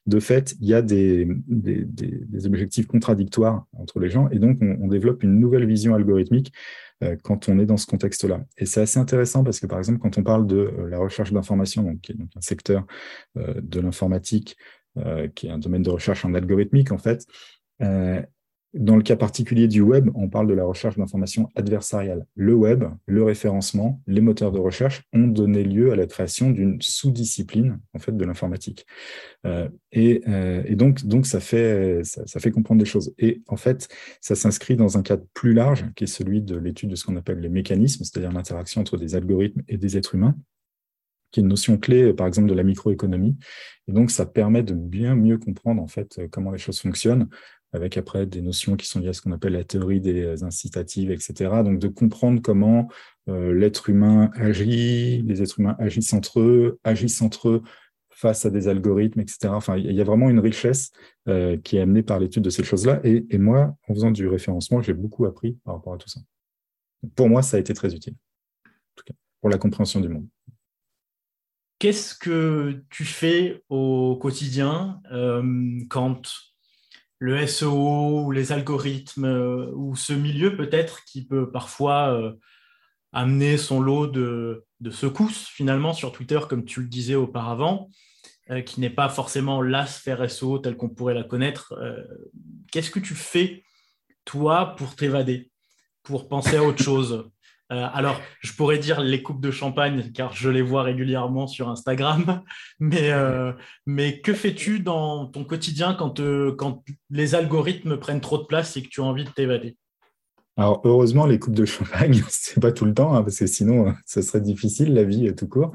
de 0.09 0.19
fait, 0.19 0.55
il 0.59 0.67
y 0.67 0.73
a 0.73 0.81
des, 0.81 1.27
objectifs 2.45 2.87
contradictoires 2.87 3.65
entre 3.73 3.99
les 3.99 4.09
gens, 4.09 4.29
et 4.29 4.39
donc 4.39 4.57
on, 4.61 4.87
développe 4.87 5.23
une 5.23 5.39
nouvelle 5.39 5.67
vision 5.67 5.93
algorithmique 5.93 6.51
euh, 6.51 6.88
quand 7.23 7.49
on 7.49 7.59
est 7.59 7.65
dans 7.65 7.77
ce 7.77 7.87
contexte-là. 7.87 8.41
Et 8.57 8.65
c'est 8.65 8.81
assez 8.81 8.99
intéressant 8.99 9.43
parce 9.43 9.59
que, 9.59 9.67
par 9.67 9.77
exemple, 9.77 9.99
quand 9.99 10.17
on 10.17 10.23
parle 10.23 10.47
de 10.47 10.57
euh, 10.57 10.89
la 10.89 10.97
recherche 10.97 11.31
d'information, 11.31 11.83
donc, 11.83 12.01
qui 12.01 12.11
est 12.11 12.15
un 12.15 12.41
secteur 12.41 12.85
euh, 13.37 13.53
de 13.61 13.79
l'informatique, 13.79 14.57
qui 15.33 15.47
est 15.47 15.51
un 15.51 15.59
domaine 15.59 15.83
de 15.83 15.89
recherche 15.91 16.25
en 16.25 16.33
algorithmique, 16.33 16.91
en 16.91 16.97
fait, 16.97 17.25
dans 18.73 18.95
le 18.95 19.01
cas 19.01 19.15
particulier 19.15 19.67
du 19.67 19.81
web, 19.81 20.09
on 20.13 20.29
parle 20.29 20.47
de 20.47 20.53
la 20.53 20.63
recherche 20.63 20.97
d'informations 20.97 21.49
adversariale. 21.55 22.25
Le 22.35 22.53
web, 22.53 22.83
le 23.07 23.23
référencement, 23.23 24.01
les 24.05 24.21
moteurs 24.21 24.51
de 24.51 24.59
recherche 24.59 25.03
ont 25.11 25.27
donné 25.27 25.63
lieu 25.63 25.91
à 25.91 25.95
la 25.95 26.05
création 26.05 26.51
d'une 26.51 26.79
sous-discipline 26.79 27.79
en 27.93 27.99
fait 27.99 28.15
de 28.15 28.23
l'informatique. 28.23 28.85
Euh, 29.45 29.67
et, 29.91 30.21
euh, 30.27 30.61
et, 30.65 30.75
donc, 30.75 31.03
donc 31.03 31.25
ça 31.25 31.39
fait 31.39 32.01
ça, 32.03 32.27
ça, 32.27 32.39
fait 32.39 32.51
comprendre 32.51 32.79
des 32.79 32.89
choses. 32.89 33.13
Et 33.17 33.41
en 33.47 33.57
fait, 33.57 33.87
ça 34.21 34.35
s'inscrit 34.35 34.75
dans 34.75 34.97
un 34.97 35.01
cadre 35.01 35.25
plus 35.33 35.53
large 35.53 35.85
qui 35.95 36.03
est 36.03 36.07
celui 36.07 36.41
de 36.41 36.55
l'étude 36.55 36.89
de 36.89 36.95
ce 36.95 37.05
qu'on 37.05 37.15
appelle 37.15 37.39
les 37.39 37.49
mécanismes, 37.49 38.03
c'est-à-dire 38.03 38.31
l'interaction 38.31 38.81
entre 38.81 38.97
des 38.97 39.15
algorithmes 39.15 39.63
et 39.67 39.77
des 39.77 39.97
êtres 39.97 40.13
humains 40.13 40.35
qui 41.31 41.39
est 41.39 41.43
une 41.43 41.49
notion 41.49 41.77
clé, 41.77 42.11
par 42.13 42.25
exemple, 42.25 42.49
de 42.49 42.55
la 42.55 42.63
microéconomie. 42.63 43.37
Et 43.87 43.91
donc, 43.91 44.09
ça 44.09 44.25
permet 44.25 44.63
de 44.63 44.73
bien 44.73 45.15
mieux 45.15 45.37
comprendre, 45.37 45.79
en 45.79 45.87
fait, 45.87 46.19
comment 46.31 46.49
les 46.49 46.57
choses 46.57 46.79
fonctionnent, 46.79 47.29
avec 47.73 47.97
après 47.97 48.25
des 48.25 48.41
notions 48.41 48.75
qui 48.75 48.87
sont 48.87 48.99
liées 48.99 49.09
à 49.09 49.13
ce 49.13 49.21
qu'on 49.21 49.31
appelle 49.31 49.53
la 49.53 49.63
théorie 49.63 50.01
des 50.01 50.43
incitatives, 50.43 51.11
etc. 51.11 51.33
Donc 51.63 51.79
de 51.79 51.87
comprendre 51.87 52.41
comment 52.41 52.87
euh, 53.29 53.53
l'être 53.53 53.89
humain 53.89 54.31
agit, 54.35 55.21
les 55.21 55.41
êtres 55.41 55.59
humains 55.59 55.75
agissent 55.79 56.13
entre 56.13 56.39
eux, 56.39 56.79
agissent 56.83 57.21
entre 57.21 57.49
eux 57.49 57.63
face 58.19 58.45
à 58.45 58.49
des 58.49 58.67
algorithmes, 58.67 59.21
etc. 59.21 59.47
Enfin, 59.49 59.77
il 59.77 59.93
y 59.93 60.01
a 60.01 60.03
vraiment 60.03 60.29
une 60.29 60.39
richesse 60.39 60.91
euh, 61.29 61.57
qui 61.57 61.77
est 61.77 61.81
amenée 61.81 62.03
par 62.03 62.19
l'étude 62.19 62.43
de 62.43 62.49
ces 62.49 62.63
choses-là. 62.63 62.99
Et, 63.05 63.37
moi, 63.37 63.77
en 63.87 63.93
faisant 63.93 64.11
du 64.11 64.27
référencement, 64.27 64.81
j'ai 64.81 64.93
beaucoup 64.93 65.25
appris 65.25 65.53
par 65.63 65.75
rapport 65.75 65.93
à 65.93 65.97
tout 65.97 66.09
ça. 66.09 66.19
Pour 67.15 67.29
moi, 67.29 67.41
ça 67.41 67.55
a 67.55 67.59
été 67.61 67.73
très 67.73 67.95
utile, 67.95 68.15
en 68.65 68.69
tout 68.97 69.05
cas, 69.05 69.13
pour 69.39 69.49
la 69.49 69.57
compréhension 69.57 70.01
du 70.01 70.09
monde. 70.09 70.27
Qu'est-ce 71.77 72.13
que 72.13 72.83
tu 72.89 73.05
fais 73.05 73.63
au 73.69 74.17
quotidien 74.17 75.01
euh, 75.13 75.79
quand 75.89 76.29
le 77.19 77.45
SEO 77.45 78.23
ou 78.23 78.31
les 78.31 78.51
algorithmes 78.51 79.25
euh, 79.25 79.71
ou 79.75 79.95
ce 79.95 80.13
milieu 80.13 80.55
peut-être 80.55 81.03
qui 81.03 81.25
peut 81.25 81.51
parfois 81.51 82.13
euh, 82.13 82.33
amener 83.11 83.57
son 83.57 83.81
lot 83.81 84.07
de, 84.07 84.65
secousses 84.89 85.47
finalement 85.47 85.93
sur 85.93 86.13
Twitter, 86.13 86.39
comme 86.47 86.63
tu 86.63 86.81
le 86.81 86.87
disais 86.87 87.15
auparavant, 87.15 87.89
euh, 88.49 88.61
qui 88.61 88.79
n'est 88.79 88.89
pas 88.89 89.09
forcément 89.09 89.61
la 89.61 89.85
sphère 89.85 90.29
SEO 90.29 90.59
telle 90.59 90.77
qu'on 90.77 90.89
pourrait 90.89 91.13
la 91.13 91.23
connaître, 91.23 91.75
qu'est-ce 92.71 92.91
que 92.91 92.99
tu 92.99 93.15
fais, 93.15 93.63
toi, 94.23 94.75
pour 94.77 94.95
t'évader, 94.95 95.51
pour 96.03 96.29
penser 96.29 96.55
à 96.55 96.63
autre 96.63 96.81
chose? 96.81 97.29
Euh, 97.71 97.87
alors, 97.93 98.19
je 98.41 98.51
pourrais 98.53 98.79
dire 98.79 98.99
les 98.99 99.21
coupes 99.21 99.41
de 99.41 99.51
champagne, 99.51 100.11
car 100.11 100.33
je 100.33 100.49
les 100.49 100.63
vois 100.63 100.81
régulièrement 100.81 101.45
sur 101.45 101.69
Instagram, 101.69 102.41
mais, 102.79 103.11
euh, 103.11 103.53
mais 103.85 104.21
que 104.21 104.33
fais-tu 104.33 104.79
dans 104.79 105.27
ton 105.27 105.43
quotidien 105.43 105.93
quand, 105.93 106.19
quand 106.57 106.83
les 107.11 107.35
algorithmes 107.35 107.97
prennent 107.97 108.21
trop 108.21 108.39
de 108.39 108.45
place 108.45 108.75
et 108.75 108.81
que 108.81 108.89
tu 108.89 109.01
as 109.01 109.03
envie 109.03 109.23
de 109.23 109.29
t'évader? 109.29 109.77
Alors, 110.57 110.81
heureusement, 110.83 111.25
les 111.25 111.39
coupes 111.39 111.55
de 111.55 111.65
champagne, 111.65 112.23
c'est 112.29 112.59
pas 112.59 112.71
tout 112.71 112.85
le 112.85 112.93
temps, 112.93 113.13
hein, 113.13 113.21
parce 113.21 113.37
que 113.37 113.47
sinon, 113.47 113.93
ce 114.05 114.21
serait 114.21 114.41
difficile, 114.41 114.93
la 114.93 115.03
vie 115.03 115.33
tout 115.35 115.47
court. 115.47 115.71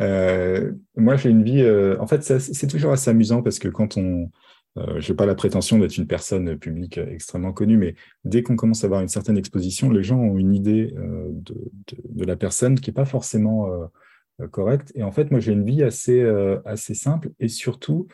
Euh, 0.00 0.72
moi, 0.96 1.16
j'ai 1.16 1.28
une 1.28 1.42
vie. 1.42 1.64
en 1.98 2.06
fait, 2.06 2.22
c'est 2.22 2.66
toujours 2.68 2.92
assez 2.92 3.10
amusant 3.10 3.42
parce 3.42 3.58
que 3.58 3.68
quand 3.68 3.96
on, 3.96 4.30
euh, 4.78 5.00
je 5.00 5.12
n'ai 5.12 5.16
pas 5.16 5.26
la 5.26 5.34
prétention 5.34 5.78
d'être 5.78 5.96
une 5.96 6.06
personne 6.06 6.56
publique 6.58 6.98
extrêmement 6.98 7.52
connue, 7.52 7.76
mais 7.76 7.94
dès 8.24 8.42
qu'on 8.42 8.56
commence 8.56 8.84
à 8.84 8.86
avoir 8.86 9.02
une 9.02 9.08
certaine 9.08 9.36
exposition, 9.36 9.90
les 9.90 10.02
gens 10.02 10.18
ont 10.18 10.38
une 10.38 10.54
idée 10.54 10.94
euh, 10.96 11.28
de, 11.30 12.24
la 12.24 12.36
personne 12.36 12.80
qui 12.80 12.90
n'est 12.90 12.94
pas 12.94 13.04
forcément 13.04 13.70
euh, 13.70 14.46
correcte. 14.48 14.92
Et 14.94 15.02
en 15.02 15.12
fait, 15.12 15.30
moi, 15.30 15.40
j'ai 15.40 15.52
une 15.52 15.64
vie 15.64 15.82
assez, 15.82 16.22
assez 16.64 16.94
simple 16.94 17.30
et 17.38 17.48
surtout 17.48 18.08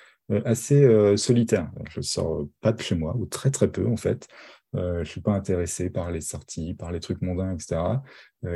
assez 0.44 1.16
solitaire. 1.16 1.71
Je 1.88 2.01
ne 2.01 2.03
sors 2.03 2.47
pas 2.61 2.73
de 2.73 2.83
chez 2.83 2.94
moi, 2.94 3.16
ou 3.16 3.25
très 3.25 3.51
très 3.51 3.71
peu 3.71 3.87
en 3.87 3.97
fait. 3.97 4.27
je 4.75 4.99
ne 4.99 5.05
suis 5.05 5.23
pas 5.23 5.33
intéressé 5.33 5.88
par 5.88 6.11
les 6.11 6.21
sorties, 6.21 6.75
par 6.75 6.92
les 6.92 7.01
trucs 7.01 7.23
mondains, 7.23 7.55
etc. 7.55 7.81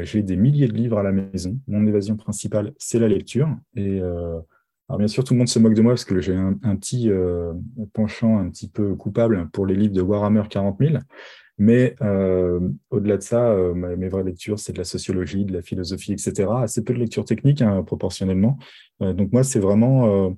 j'ai 0.03 0.23
des 0.23 0.37
milliers 0.37 0.69
de 0.69 0.75
livres 0.75 0.99
à 0.99 1.03
la 1.03 1.13
maison. 1.13 1.59
Mon 1.67 1.87
évasion 1.87 2.17
principale, 2.17 2.75
c'est 2.77 2.99
la 2.99 3.09
lecture. 3.09 3.49
Et 3.75 4.03
alors 4.93 4.99
bien 4.99 5.09
sûr, 5.09 5.25
tout 5.25 5.33
le 5.33 5.39
monde 5.39 5.49
se 5.49 5.59
moque 5.59 5.73
de 5.73 5.81
moi 5.81 5.93
parce 5.93 6.05
que 6.05 6.21
j'ai 6.21 6.35
un, 6.35 6.53
petit 6.77 7.09
euh, 7.09 7.55
penchant 7.95 8.39
un 8.39 8.51
petit 8.51 8.69
peu 8.69 8.95
coupable 8.95 9.49
pour 9.51 9.65
les 9.65 9.75
livres 9.75 9.95
de 9.95 10.03
Warhammer 10.03 10.43
40 10.51 10.77
000. 10.79 10.99
Mais 11.57 11.95
euh, 12.03 12.61
au-delà 12.91 13.17
de 13.17 13.23
ça, 13.23 13.53
euh, 13.53 13.73
mes 13.73 14.09
vraies 14.11 14.23
lectures, 14.23 14.59
c'est 14.59 14.75
de 14.75 14.77
la 14.77 14.85
sociologie, 14.85 15.47
de 15.47 15.55
la 15.55 15.63
philosophie, 15.63 16.13
etc. 16.13 16.47
Assez 16.59 16.85
peu 16.85 16.93
de 16.93 16.99
lecture 16.99 17.25
technique, 17.25 17.63
hein, 17.63 17.83
proportionnellement. 17.83 18.59
donc 19.01 19.33
moi, 19.33 19.43
c'est 19.45 19.61
vraiment... 19.61 20.37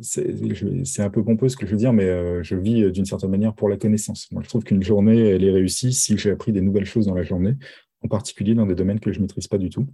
c'est 0.00 1.02
un 1.02 1.10
peu 1.10 1.22
pompeux 1.22 1.50
ce 1.50 1.58
que 1.58 1.66
je 1.66 1.72
veux 1.72 1.76
dire, 1.76 1.92
mais 1.92 2.42
je 2.42 2.56
vis 2.56 2.90
d'une 2.90 3.04
certaine 3.04 3.30
manière 3.30 3.52
pour 3.54 3.68
la 3.68 3.76
connaissance. 3.76 4.32
Moi, 4.32 4.42
je 4.42 4.48
trouve 4.48 4.64
qu'une 4.64 4.82
journée, 4.82 5.20
elle 5.20 5.44
est 5.44 5.52
réussie 5.52 5.92
si 5.92 6.16
j'ai 6.16 6.30
appris 6.30 6.52
des 6.52 6.62
nouvelles 6.62 6.86
choses 6.86 7.04
dans 7.04 7.14
la 7.14 7.24
journée, 7.24 7.56
en 8.00 8.08
particulier 8.08 8.54
dans 8.54 8.64
des 8.64 8.74
domaines 8.74 9.00
que 9.00 9.12
je 9.12 9.18
ne 9.18 9.24
maîtrise 9.24 9.48
pas 9.48 9.58
du 9.58 9.68
tout. 9.68 9.86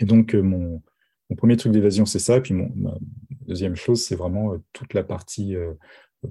Et 0.00 0.04
donc, 0.04 0.34
mon, 0.34 0.82
mon 1.32 1.36
premier 1.36 1.56
truc 1.56 1.72
d'évasion, 1.72 2.04
c'est 2.04 2.18
ça. 2.18 2.36
Et 2.36 2.40
puis, 2.42 2.52
mon, 2.52 2.70
deuxième 3.46 3.74
chose, 3.74 4.04
c'est 4.04 4.16
vraiment 4.16 4.52
euh, 4.52 4.58
toute 4.74 4.92
la 4.92 5.02
partie 5.02 5.56
euh, 5.56 5.72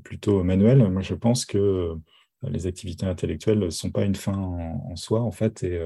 plutôt 0.04 0.44
manuelle. 0.44 0.88
Moi, 0.90 1.02
je 1.02 1.16
pense 1.16 1.44
que 1.44 1.58
euh, 1.58 1.96
les 2.44 2.68
activités 2.68 3.08
intellectuelles 3.08 3.58
ne 3.58 3.72
sont 3.72 3.90
pas 3.90 4.06
une 4.06 4.14
fin 4.14 4.38
en, 4.38 4.96
soi, 4.96 5.22
en 5.22 5.32
fait. 5.32 5.64
Et, 5.64 5.80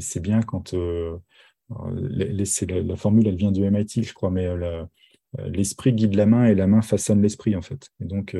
c'est 0.00 0.20
bien 0.20 0.40
quand. 0.42 0.72
la, 1.70 2.96
formule, 2.96 3.26
elle 3.26 3.36
vient 3.36 3.52
du 3.52 3.68
MIT, 3.68 4.02
je 4.02 4.12
crois, 4.12 4.30
mais 4.30 4.48
l'esprit 5.46 5.92
guide 5.92 6.14
la 6.14 6.26
main 6.26 6.46
et 6.46 6.54
la 6.56 6.66
main 6.66 6.82
façonne 6.82 7.22
l'esprit, 7.22 7.54
en 7.54 7.62
fait. 7.62 7.90
Et 8.00 8.04
donc, 8.04 8.36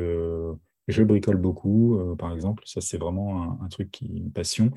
je 0.88 1.02
bricole 1.02 1.36
beaucoup, 1.36 1.98
euh, 1.98 2.16
par 2.16 2.32
exemple. 2.32 2.62
Ça, 2.66 2.80
c'est 2.80 2.98
vraiment 2.98 3.60
un, 3.62 3.68
truc 3.68 3.90
qui 3.90 4.06
une 4.06 4.32
passion. 4.32 4.70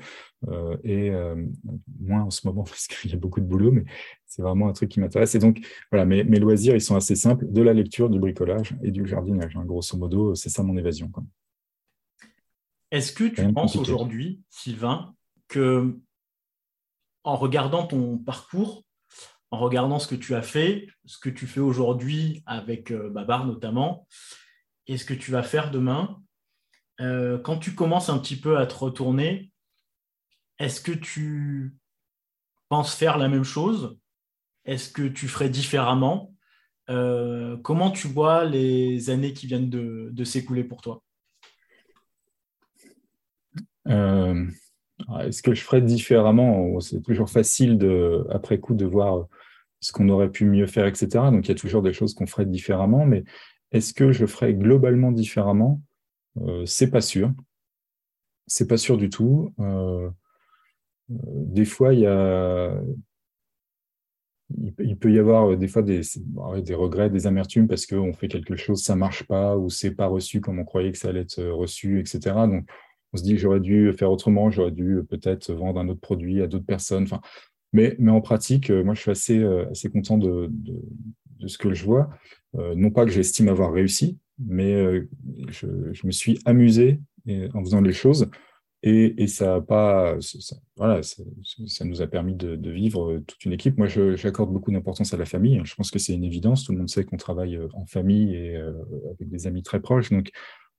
Euh, 0.48 0.76
et 0.84 1.10
euh, 1.10 1.34
moins 2.00 2.22
en 2.22 2.30
ce 2.30 2.46
moment 2.46 2.64
parce 2.68 2.86
qu'il 2.86 3.10
y 3.10 3.14
a 3.14 3.16
beaucoup 3.16 3.40
de 3.40 3.46
boulot, 3.46 3.72
mais 3.72 3.84
c'est 4.26 4.42
vraiment 4.42 4.68
un 4.68 4.72
truc 4.72 4.90
qui 4.90 5.00
m'intéresse. 5.00 5.34
Et 5.34 5.38
donc, 5.38 5.66
voilà, 5.90 6.04
mes, 6.04 6.22
mes, 6.24 6.38
loisirs, 6.38 6.74
ils 6.74 6.82
sont 6.82 6.96
assez 6.96 7.16
simples 7.16 7.50
de 7.50 7.62
la 7.62 7.72
lecture, 7.72 8.10
du 8.10 8.18
bricolage 8.18 8.76
et 8.82 8.90
du 8.90 9.06
jardinage. 9.06 9.56
Hein. 9.56 9.64
Grosso 9.64 9.96
modo, 9.96 10.34
c'est 10.34 10.50
ça 10.50 10.62
mon 10.62 10.76
évasion. 10.76 11.10
Est-ce 12.90 13.12
que 13.12 13.24
tu 13.24 13.50
penses 13.52 13.76
aujourd'hui, 13.76 14.42
Sylvain, 14.50 15.14
que 15.48 15.98
en 17.24 17.36
regardant 17.36 17.86
ton 17.86 18.18
parcours, 18.18 18.84
en 19.50 19.58
regardant 19.58 19.98
ce 19.98 20.08
que 20.08 20.14
tu 20.14 20.34
as 20.34 20.42
fait, 20.42 20.88
ce 21.06 21.18
que 21.18 21.30
tu 21.30 21.46
fais 21.46 21.60
aujourd'hui 21.60 22.42
avec 22.44 22.92
Babar 22.92 23.46
notamment, 23.46 24.06
et 24.86 24.96
ce 24.96 25.04
que 25.04 25.14
tu 25.14 25.30
vas 25.30 25.42
faire 25.42 25.70
demain, 25.70 26.22
euh, 27.00 27.38
quand 27.38 27.58
tu 27.58 27.74
commences 27.74 28.08
un 28.08 28.18
petit 28.18 28.36
peu 28.36 28.58
à 28.58 28.66
te 28.66 28.74
retourner, 28.74 29.50
est-ce 30.58 30.80
que 30.80 30.92
tu 30.92 31.76
penses 32.68 32.94
faire 32.94 33.18
la 33.18 33.28
même 33.28 33.44
chose? 33.44 33.98
Est-ce 34.64 34.90
que 34.90 35.08
tu 35.08 35.28
ferais 35.28 35.48
différemment? 35.48 36.34
Euh, 36.90 37.56
Comment 37.58 37.90
tu 37.90 38.08
vois 38.08 38.44
les 38.44 39.10
années 39.10 39.32
qui 39.32 39.46
viennent 39.46 39.70
de, 39.70 40.24
s'écouler 40.24 40.64
pour 40.64 40.80
toi? 40.80 41.02
Euh, 43.88 44.46
Est-ce 45.20 45.42
que 45.42 45.54
je 45.54 45.62
ferais 45.62 45.82
différemment? 45.82 46.78
C'est 46.80 47.02
toujours 47.02 47.30
facile 47.30 47.78
après 48.30 48.58
coup 48.58 48.74
de 48.74 48.86
voir 48.86 49.26
ce 49.80 49.90
qu'on 49.92 50.08
aurait 50.08 50.30
pu 50.30 50.44
mieux 50.44 50.66
faire, 50.66 50.86
etc. 50.86 51.08
Donc 51.32 51.46
il 51.46 51.48
y 51.48 51.52
a 51.52 51.56
toujours 51.56 51.82
des 51.82 51.92
choses 51.92 52.14
qu'on 52.14 52.26
ferait 52.26 52.46
différemment, 52.46 53.04
mais 53.04 53.24
est-ce 53.72 53.94
que 53.94 54.12
je 54.12 54.26
ferais 54.26 54.54
globalement 54.54 55.12
différemment? 55.12 55.80
Euh, 56.40 56.64
C'est 56.66 56.90
pas 56.90 57.00
sûr. 57.00 57.32
C'est 58.46 58.68
pas 58.68 58.76
sûr 58.76 58.98
du 58.98 59.08
tout. 59.08 59.52
Euh, 59.58 59.64
euh, 59.64 60.10
des 61.10 61.64
fois, 61.64 61.94
il 61.94 62.00
y 62.00 62.06
a, 62.06 62.74
peut 65.00 65.12
y 65.12 65.18
avoir 65.18 65.56
des 65.56 65.68
fois 65.68 65.82
des, 65.82 66.02
regrets, 66.74 67.08
des 67.08 67.26
amertumes 67.26 67.66
parce 67.66 67.86
qu'on 67.86 68.12
fait 68.12 68.28
quelque 68.28 68.56
chose, 68.56 68.82
ça 68.82 68.94
marche 68.94 69.24
pas 69.24 69.56
ou 69.56 69.70
c'est 69.70 69.92
pas 69.92 70.06
reçu 70.06 70.40
comme 70.40 70.58
on 70.58 70.64
croyait 70.64 70.92
que 70.92 70.98
ça 70.98 71.08
allait 71.08 71.20
être 71.20 71.42
reçu, 71.42 71.98
etc. 72.00 72.46
Donc, 72.46 72.68
on 73.14 73.16
se 73.16 73.22
dit 73.22 73.38
j'aurais 73.38 73.60
dû 73.60 73.92
faire 73.94 74.10
autrement, 74.10 74.50
j'aurais 74.50 74.70
dû 74.70 75.00
peut-être 75.08 75.52
vendre 75.52 75.80
un 75.80 75.88
autre 75.88 76.00
produit 76.00 76.42
à 76.42 76.46
d'autres 76.46 76.66
personnes. 76.66 77.06
Mais, 77.72 77.96
en 78.06 78.20
pratique, 78.20 78.70
moi, 78.70 78.94
je 78.94 79.00
suis 79.00 79.10
assez, 79.10 79.90
content 79.90 80.18
de 80.18 80.50
ce 81.46 81.56
que 81.56 81.72
je 81.72 81.84
vois. 81.84 82.10
Euh, 82.56 82.74
non 82.74 82.90
pas 82.90 83.04
que 83.04 83.10
j'estime 83.10 83.48
avoir 83.48 83.72
réussi, 83.72 84.18
mais 84.38 84.74
euh, 84.74 85.08
je, 85.48 86.06
me 86.06 86.12
suis 86.12 86.38
amusé 86.44 87.00
en 87.54 87.60
faisant 87.64 87.80
les 87.80 87.92
choses 87.92 88.28
et, 88.84 89.28
ça, 89.28 89.56
a 89.56 89.60
pas, 89.60 90.16
voilà, 90.76 91.02
ça, 91.04 91.84
nous 91.84 92.02
a 92.02 92.06
permis 92.08 92.34
de, 92.34 92.70
vivre 92.70 93.22
toute 93.28 93.44
une 93.44 93.52
équipe. 93.52 93.78
Moi, 93.78 93.86
j'accorde 93.86 94.52
beaucoup 94.52 94.72
d'importance 94.72 95.14
à 95.14 95.16
la 95.16 95.24
famille. 95.24 95.60
Je 95.62 95.74
pense 95.76 95.92
que 95.92 96.00
c'est 96.00 96.14
une 96.14 96.24
évidence. 96.24 96.64
Tout 96.64 96.72
le 96.72 96.78
monde 96.78 96.88
sait 96.88 97.04
qu'on 97.04 97.16
travaille 97.16 97.54
euh, 97.56 97.68
en 97.74 97.86
famille 97.86 98.34
et 98.34 98.56
avec 98.56 99.28
des 99.28 99.46
amis 99.46 99.62
très 99.62 99.80
proches. 99.80 100.10
Donc, 100.10 100.30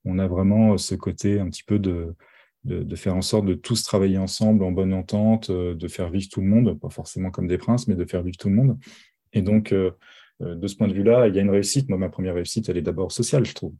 on 0.04 0.20
a 0.20 0.28
vraiment 0.28 0.78
ce 0.78 0.96
côté 0.96 1.40
un 1.40 1.50
petit 1.50 1.64
peu 1.64 1.80
de, 1.80 2.14
de, 2.66 2.96
faire 2.98 3.16
en 3.16 3.22
sorte 3.22 3.46
de 3.46 3.54
tous 3.54 3.84
travailler 3.84 4.18
ensemble 4.18 4.66
en 4.66 4.74
bonne 4.74 4.94
entente, 4.94 5.50
de 5.50 5.88
faire 5.88 6.10
vivre 6.10 6.28
tout 6.30 6.42
le 6.42 6.48
monde, 6.48 6.78
pas 6.78 6.90
forcément 6.90 7.32
comme 7.32 7.48
des 7.48 7.58
princes, 7.58 7.88
mais 7.88 7.96
de 7.96 8.04
faire 8.04 8.22
vivre 8.22 8.38
tout 8.38 8.50
le 8.50 8.56
monde. 8.56 8.78
Et 9.34 9.42
donc, 9.42 9.72
euh, 9.72 9.92
de 10.40 10.68
ce 10.68 10.76
point 10.76 10.88
de 10.88 10.94
vue-là, 10.94 11.28
il 11.28 11.36
y 11.36 11.40
a 11.40 11.42
une 11.42 11.50
réussite. 11.50 11.90
Moi, 11.90 11.98
ma 11.98 12.10
première 12.10 12.36
réussite, 12.36 12.68
elle 12.70 12.78
est 12.78 12.82
d'abord 12.82 13.12
sociale, 13.12 13.46
je 13.46 13.54
trouve. 13.54 13.74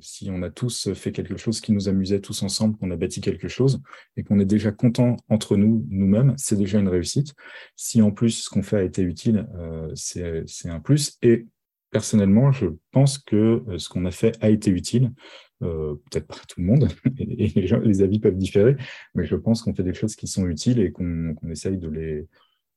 Si 0.00 0.28
on 0.30 0.42
a 0.42 0.50
tous 0.50 0.92
fait 0.94 1.12
quelque 1.12 1.36
chose 1.36 1.60
qui 1.60 1.72
nous 1.72 1.88
amusait 1.88 2.20
tous 2.20 2.42
ensemble, 2.42 2.76
qu'on 2.76 2.90
a 2.90 2.96
bâti 2.96 3.20
quelque 3.20 3.48
chose 3.48 3.82
et 4.16 4.22
qu'on 4.22 4.38
est 4.38 4.46
déjà 4.46 4.72
content 4.72 5.16
entre 5.28 5.56
nous, 5.56 5.84
nous-mêmes, 5.90 6.34
c'est 6.36 6.56
déjà 6.56 6.78
une 6.78 6.88
réussite. 6.88 7.34
Si 7.74 8.00
en 8.02 8.10
plus 8.10 8.44
ce 8.44 8.50
qu'on 8.50 8.62
fait 8.62 8.78
a 8.78 8.82
été 8.82 9.02
utile, 9.02 9.46
euh, 9.56 9.90
c'est 9.94 10.68
un 10.68 10.80
plus. 10.80 11.18
Et 11.22 11.46
personnellement, 11.90 12.52
je 12.52 12.66
pense 12.92 13.18
que 13.18 13.62
euh, 13.68 13.78
ce 13.78 13.88
qu'on 13.88 14.04
a 14.04 14.10
fait 14.10 14.36
a 14.40 14.48
été 14.50 14.70
utile. 14.70 15.12
peut-être 15.60 16.26
pas 16.26 16.36
tout 16.48 16.60
le 16.60 16.66
monde, 16.66 16.88
et, 17.18 17.48
les, 17.48 18.02
avis 18.02 18.20
peuvent 18.20 18.36
différer, 18.36 18.76
mais 19.14 19.24
je 19.24 19.36
pense 19.36 19.62
qu'on 19.62 19.74
fait 19.74 19.82
des 19.82 19.94
choses 19.94 20.14
qui 20.14 20.26
sont 20.26 20.46
utiles 20.46 20.78
et 20.80 20.92
qu'on 20.92 21.34
essaye 21.50 21.78
de 21.78 21.88
les, 21.88 22.26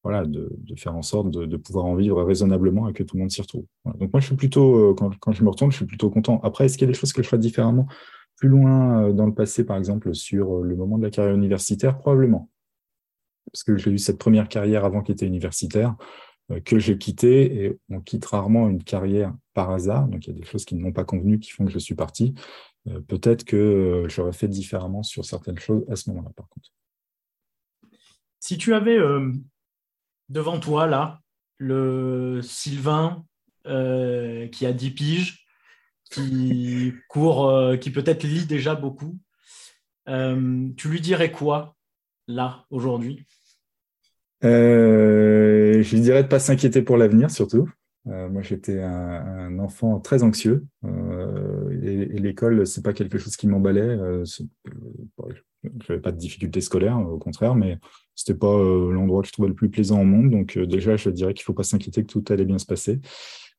voilà, 0.04 0.26
de, 0.26 0.50
faire 0.78 0.96
en 0.96 1.02
sorte 1.02 1.30
de, 1.30 1.58
pouvoir 1.58 1.86
en 1.86 1.96
vivre 1.96 2.24
raisonnablement 2.24 2.88
et 2.88 2.94
que 2.94 3.04
tout 3.04 3.18
le 3.18 3.22
monde 3.22 3.32
s'y 3.32 3.42
retrouve. 3.42 3.66
Donc 3.86 4.14
moi, 4.14 4.20
je 4.20 4.28
suis 4.28 4.36
plutôt, 4.36 4.92
euh, 4.92 4.96
quand, 4.96 5.32
je 5.32 5.44
me 5.44 5.50
retourne, 5.50 5.72
je 5.72 5.78
suis 5.78 5.86
plutôt 5.86 6.10
content. 6.10 6.40
Après, 6.44 6.66
est-ce 6.66 6.78
qu'il 6.78 6.88
y 6.88 6.90
a 6.90 6.94
des 6.94 6.98
choses 6.98 7.12
que 7.12 7.22
je 7.22 7.28
ferais 7.28 7.40
différemment 7.40 7.88
plus 8.38 8.48
loin 8.48 9.04
euh, 9.04 9.14
dans 9.14 9.26
le 9.26 9.34
passé, 9.34 9.66
par 9.66 9.78
exemple, 9.78 10.14
sur 10.16 10.60
euh, 10.60 10.64
le 10.64 10.76
moment 10.76 10.98
de 10.98 11.04
la 11.04 11.10
carrière 11.10 11.36
universitaire? 11.36 11.98
Probablement. 11.98 12.50
Parce 13.52 13.64
que 13.64 13.78
j'ai 13.78 13.92
eu 13.92 13.98
cette 13.98 14.20
première 14.20 14.48
carrière 14.48 14.86
avant 14.86 15.02
qu'il 15.02 15.14
était 15.14 15.26
universitaire, 15.26 15.96
que 16.66 16.80
j'ai 16.80 16.98
quitté, 16.98 17.66
et 17.66 17.80
on 17.90 18.00
quitte 18.00 18.26
rarement 18.26 18.70
une 18.70 18.84
carrière 18.84 19.34
par 19.54 19.72
hasard. 19.72 20.08
Donc 20.08 20.28
il 20.28 20.34
y 20.34 20.36
a 20.36 20.40
des 20.40 20.46
choses 20.46 20.66
qui 20.66 20.76
ne 20.76 20.82
m'ont 20.82 20.92
pas 20.92 21.04
convenu, 21.04 21.40
qui 21.40 21.50
font 21.50 21.66
que 21.66 21.72
je 21.72 21.80
suis 21.80 21.96
parti. 21.96 22.36
Peut-être 23.08 23.46
que 23.46 24.06
j'aurais 24.08 24.34
fait 24.34 24.48
différemment 24.48 25.02
sur 25.02 25.26
certaines 25.26 25.58
choses 25.58 25.84
à 25.90 25.96
ce 25.96 26.12
moment-là, 26.12 26.30
par 26.36 26.48
contre. 26.50 26.70
Si 28.40 28.60
tu 28.60 28.76
avais 28.76 29.00
devant 30.30 30.60
toi, 30.60 30.88
là, 30.88 31.20
le 31.58 32.42
Sylvain 32.42 33.26
euh, 33.68 34.48
qui 34.48 34.66
a 34.66 34.74
10 34.74 34.92
piges, 34.92 35.46
qui 36.10 36.94
court, 37.10 37.50
euh, 37.50 37.78
qui 37.78 37.92
peut-être 37.92 38.24
lit 38.24 38.46
déjà 38.46 38.76
beaucoup. 38.76 39.18
Euh, 40.08 40.70
tu 40.78 40.90
lui 40.90 41.02
dirais 41.02 41.32
quoi, 41.32 41.76
là, 42.28 42.66
aujourd'hui? 42.70 43.26
Je 44.42 45.92
lui 45.92 46.02
dirais 46.02 46.20
de 46.20 46.28
ne 46.28 46.32
pas 46.32 46.40
s'inquiéter 46.40 46.82
pour 46.82 46.96
l'avenir, 46.96 47.30
surtout. 47.30 47.70
moi, 48.06 48.42
j'étais 48.42 48.82
un, 48.82 49.60
enfant 49.60 50.00
très 50.00 50.24
anxieux. 50.24 50.66
et, 50.84 52.20
l'école, 52.20 52.66
c'est 52.66 52.82
pas 52.82 52.94
quelque 52.94 53.18
chose 53.18 53.36
qui 53.36 53.48
m'emballait. 53.48 53.98
je 54.24 54.44
n'avais 55.90 56.02
pas 56.02 56.14
de 56.14 56.18
difficultés 56.18 56.62
scolaires, 56.62 56.98
au 56.98 57.18
contraire, 57.18 57.54
mais 57.54 57.78
c'était 58.20 58.38
pas 58.38 58.58
l'endroit 58.92 59.22
que 59.22 59.28
je 59.28 59.34
trouvais 59.34 59.48
le 59.48 59.54
plus 59.54 59.70
plaisant 59.70 60.02
au 60.02 60.06
monde. 60.06 60.30
Donc 60.30 60.58
déjà, 60.58 60.96
je 60.98 61.10
dirais 61.10 61.34
qu'il 61.34 61.44
faut 61.44 61.54
pas 61.54 61.64
s'inquiéter 61.64 62.04
que 62.04 62.08
tout 62.08 62.24
allait 62.30 62.46
bien 62.46 62.58
se 62.58 62.66
passer. 62.66 63.00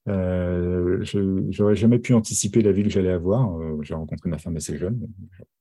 Euh, 0.08 0.98
je 1.02 1.18
n'aurais 1.60 1.76
jamais 1.76 1.98
pu 1.98 2.14
anticiper 2.14 2.62
la 2.62 2.72
vie 2.72 2.82
que 2.82 2.90
j'allais 2.90 3.10
avoir. 3.10 3.58
j'ai 3.82 3.94
rencontré 3.94 4.28
ma 4.28 4.38
femme 4.38 4.56
assez 4.56 4.76
jeune, 4.78 5.00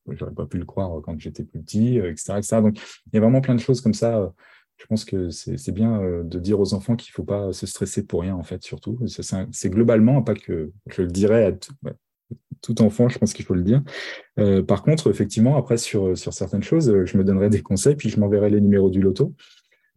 j'aurais 0.09 0.33
pas 0.33 0.45
pu 0.45 0.57
le 0.57 0.65
croire 0.65 1.01
quand 1.01 1.19
j'étais 1.19 1.43
plus 1.43 1.61
petit, 1.61 1.97
etc., 1.97 2.33
etc. 2.37 2.61
Donc 2.61 2.77
il 2.77 3.15
y 3.15 3.17
a 3.17 3.21
vraiment 3.21 3.41
plein 3.41 3.55
de 3.55 3.59
choses 3.59 3.81
comme 3.81 3.93
ça 3.93 4.33
je 4.79 4.85
pense 4.85 5.05
que 5.05 5.29
c'est 5.29 5.71
bien 5.71 6.01
euh, 6.01 6.23
de 6.23 6.39
dire 6.39 6.59
aux 6.59 6.73
enfants 6.73 6.95
qu'il 6.95 7.11
faut 7.11 7.23
pas 7.23 7.51
se 7.51 7.67
stresser 7.67 8.05
pour 8.05 8.21
rien, 8.21 8.35
en 8.35 8.43
fait, 8.43 8.63
surtout. 8.63 8.97
C'est 9.07 9.69
globalement, 9.69 10.21
pas 10.23 10.35
que 10.35 10.71
je 10.87 11.01
le 11.01 11.09
dirais 11.09 11.45
à 11.45 11.51
tout, 12.61 12.81
enfant, 12.81 13.09
je 13.09 13.17
pense 13.17 13.33
qu'il 13.33 13.45
faut 13.45 13.53
le 13.53 13.63
dire. 13.63 13.81
Euh, 14.39 14.61
par 14.61 14.83
contre, 14.83 15.09
effectivement, 15.09 15.57
après, 15.57 15.77
sur, 15.77 16.17
sur 16.17 16.33
certaines 16.33 16.63
choses, 16.63 17.05
je 17.05 17.17
me 17.17 17.23
donnerai 17.23 17.49
des 17.49 17.61
conseils, 17.61 17.95
puis 17.95 18.09
je 18.09 18.19
m'enverrai 18.19 18.49
les 18.49 18.61
numéros 18.61 18.89
du 18.89 19.01
loto, 19.01 19.33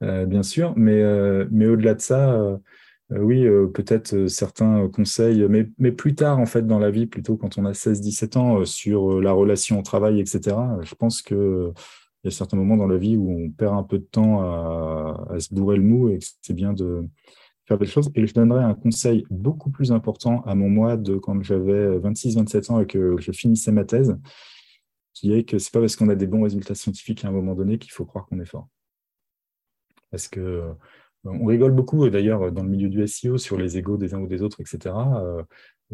euh, 0.02 0.26
bien 0.26 0.42
sûr. 0.42 0.74
Mais, 0.76 1.02
mais 1.50 1.66
au-delà 1.66 1.94
de 1.94 2.00
ça, 2.00 2.58
oui, 3.10 3.44
peut-être 3.74 4.26
certains 4.28 4.88
conseils, 4.88 5.44
mais, 5.48 5.68
mais 5.78 5.92
plus 5.92 6.14
tard, 6.14 6.38
en 6.38 6.46
fait, 6.46 6.66
dans 6.66 6.78
la 6.78 6.90
vie, 6.90 7.06
plutôt 7.06 7.36
quand 7.36 7.58
on 7.58 7.64
a 7.64 7.72
16-17 7.72 8.38
ans, 8.38 8.64
sur 8.64 9.20
la 9.20 9.32
relation 9.32 9.78
au 9.78 9.82
travail, 9.82 10.20
etc., 10.20 10.56
je 10.82 10.94
pense 10.94 11.20
que 11.20 11.72
il 12.24 12.28
y 12.30 12.32
a 12.32 12.36
certains 12.36 12.56
moments 12.56 12.76
dans 12.76 12.86
la 12.86 12.98
vie 12.98 13.16
où 13.16 13.30
on 13.32 13.50
perd 13.50 13.74
un 13.74 13.82
peu 13.82 13.98
de 13.98 14.04
temps 14.04 14.42
à, 14.42 15.40
se 15.40 15.52
bourrer 15.52 15.76
le 15.76 15.82
mou 15.82 16.08
et 16.08 16.20
c'est 16.40 16.54
bien 16.54 16.72
de 16.72 17.04
faire 17.66 17.78
des 17.78 17.86
choses. 17.86 18.10
Et 18.14 18.26
je 18.26 18.34
donnerais 18.34 18.64
un 18.64 18.74
conseil 18.74 19.24
beaucoup 19.30 19.70
plus 19.70 19.92
important 19.92 20.42
à 20.42 20.54
mon 20.54 20.68
moi 20.68 20.96
de 20.96 21.16
quand 21.16 21.42
j'avais 21.42 21.98
26-27 21.98 22.72
ans 22.72 22.80
et 22.80 22.86
que 22.86 23.16
je 23.18 23.32
finissais 23.32 23.72
ma 23.72 23.84
thèse, 23.84 24.18
qui 25.12 25.32
est 25.32 25.44
que 25.44 25.58
c'est 25.58 25.72
pas 25.72 25.80
parce 25.80 25.96
qu'on 25.96 26.08
a 26.08 26.14
des 26.14 26.26
bons 26.26 26.42
résultats 26.42 26.74
scientifiques 26.74 27.24
à 27.24 27.28
un 27.28 27.32
moment 27.32 27.54
donné 27.54 27.78
qu'il 27.78 27.92
faut 27.92 28.04
croire 28.04 28.26
qu'on 28.26 28.40
est 28.40 28.46
fort. 28.46 28.68
Parce 30.10 30.28
que 30.28 30.62
on 31.24 31.46
rigole 31.46 31.72
beaucoup 31.72 32.08
d'ailleurs 32.10 32.50
dans 32.50 32.64
le 32.64 32.68
milieu 32.68 32.88
du 32.88 33.06
SEO 33.06 33.38
sur 33.38 33.56
les 33.56 33.78
égaux 33.78 33.96
des 33.96 34.12
uns 34.12 34.18
ou 34.18 34.26
des 34.26 34.42
autres, 34.42 34.60
etc 34.60 34.92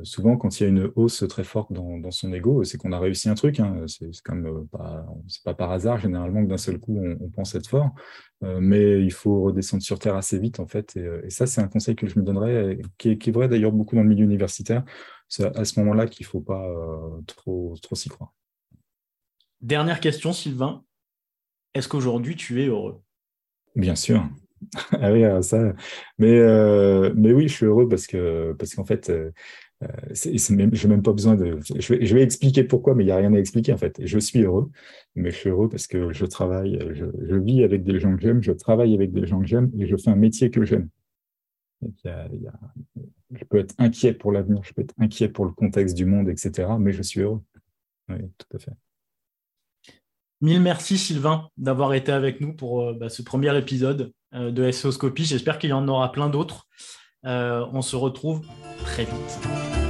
souvent, 0.03 0.37
quand 0.37 0.59
il 0.59 0.63
y 0.63 0.67
a 0.67 0.69
une 0.69 0.91
hausse 0.97 1.25
très 1.29 1.45
forte 1.45 1.73
dans, 1.73 2.11
son 2.11 2.33
ego, 2.33 2.65
c'est 2.65 2.79
qu'on 2.79 2.93
a 2.93 2.99
réussi 2.99 3.29
un 3.29 3.35
truc. 3.35 3.61
Hein. 3.61 3.85
C'est 3.87 4.11
comme 4.23 4.47
euh, 4.47 4.65
pas, 4.71 5.07
pas 5.45 5.55
par 5.55 5.71
hasard 5.73 5.99
généralement 5.99 6.43
que 6.43 6.49
d'un 6.49 6.57
seul 6.57 6.79
coup 6.79 6.99
on, 6.99 7.29
pense 7.31 7.55
être 7.55 7.69
fort, 7.69 7.91
euh, 8.45 8.59
mais 8.61 9.03
il 9.03 9.13
faut 9.13 9.43
redescendre 9.43 9.83
sur 9.83 9.99
terre 9.99 10.17
assez 10.17 10.39
vite 10.39 10.61
en 10.61 10.67
fait. 10.67 10.97
Et, 10.97 11.01
euh, 11.01 11.29
ça, 11.29 11.47
c'est 11.47 11.61
un 11.61 11.69
conseil 11.69 11.97
que 11.97 12.07
je 12.07 12.19
me 12.19 12.25
donnerais, 12.25 12.79
qui 12.99 13.11
est, 13.11 13.31
vrai 13.31 13.49
d'ailleurs 13.49 13.73
beaucoup 13.73 13.97
dans 13.97 14.03
le 14.03 14.09
milieu 14.09 14.25
universitaire. 14.25 14.85
C'est 15.29 15.45
à 15.57 15.65
ce 15.65 15.79
moment-là 15.81 16.07
qu'il 16.07 16.25
ne 16.25 16.29
faut 16.29 16.41
pas 16.41 16.67
trop, 17.27 17.75
trop 17.83 17.95
s'y 17.95 18.09
croire. 18.09 18.33
Dernière 19.61 20.01
question, 20.01 20.33
Sylvain. 20.33 20.85
Est-ce 21.75 21.89
qu'aujourd'hui 21.89 22.35
tu 22.35 22.63
es 22.63 22.67
heureux? 22.67 23.03
Bien 23.77 23.95
sûr. 23.95 24.27
ah 24.93 25.13
oui, 25.13 25.23
ça. 25.43 25.75
Mais, 26.19 26.41
mais 27.15 27.33
oui, 27.33 27.47
je 27.49 27.55
suis 27.55 27.67
heureux 27.67 27.89
parce 27.89 28.07
que 28.07 28.55
parce 28.59 28.75
qu'en 28.75 28.85
fait, 28.85 29.13
je 29.81 30.55
n'ai 30.55 30.89
même 30.89 31.03
pas 31.03 31.13
besoin 31.13 31.37
de. 31.37 31.59
Je 31.79 32.15
vais, 32.15 32.23
expliquer 32.23 32.65
pourquoi, 32.65 32.95
mais 32.95 33.05
il 33.05 33.07
n'y 33.07 33.13
a 33.13 33.17
rien 33.17 33.33
à 33.33 33.39
expliquer 33.39 33.73
en 33.73 33.77
fait. 33.77 34.01
Je 34.05 34.19
suis 34.19 34.43
heureux, 34.43 34.71
mais 35.15 35.31
je 35.31 35.37
suis 35.37 35.51
heureux 35.51 35.69
parce 35.69 35.87
que 35.87 36.13
je 36.13 36.27
travaille, 36.27 36.79
je, 36.93 37.37
vis 37.37 37.63
avec 37.63 37.85
des 37.85 38.01
gens 38.01 38.17
que 38.17 38.23
j'aime, 38.23 38.43
je 38.43 38.53
travaille 38.53 38.95
avec 38.95 39.13
des 39.13 39.27
gens 39.27 39.41
que 39.41 39.47
j'aime 39.47 39.71
et 39.79 39.87
je 39.87 39.97
fais 39.97 40.11
un 40.11 40.17
métier 40.17 40.51
que 40.51 40.65
j'aime. 40.65 40.89
Je 41.83 43.45
peux 43.49 43.59
être 43.59 43.75
inquiet 43.79 44.15
pour 44.15 44.33
l'avenir, 44.33 44.63
je 44.65 44.73
peux 44.73 44.83
être 44.83 44.95
inquiet 44.99 45.29
pour 45.29 45.45
le 45.45 45.53
contexte 45.53 45.97
du 45.97 46.07
monde, 46.07 46.29
etc. 46.29 46.71
Mais 46.81 46.93
je 46.93 47.03
suis 47.03 47.21
heureux. 47.21 47.43
Oui, 48.09 48.19
tout 48.37 48.57
à 48.57 48.59
fait. 48.59 48.73
Mille 50.41 50.61
merci 50.61 50.99
Sylvain 50.99 51.49
d'avoir 51.57 51.95
été 51.95 52.13
avec 52.13 52.41
nous 52.41 52.53
pour 52.53 52.83
euh, 52.83 52.95
bah, 52.95 53.09
ce 53.09 53.23
premier 53.23 53.57
épisode 53.59 54.13
euh, 54.35 54.51
de 54.51 54.71
SEOscopie. 54.71 55.25
J'espère 55.25 55.59
qu'il 55.59 55.71
y 55.71 55.73
en 55.73 55.89
aura 55.89 56.13
plein 56.13 56.29
d'autres. 56.29 56.69
On 57.25 57.83
se 57.83 57.97
retrouve 57.97 58.43
très 58.85 59.05
vite. 59.05 59.88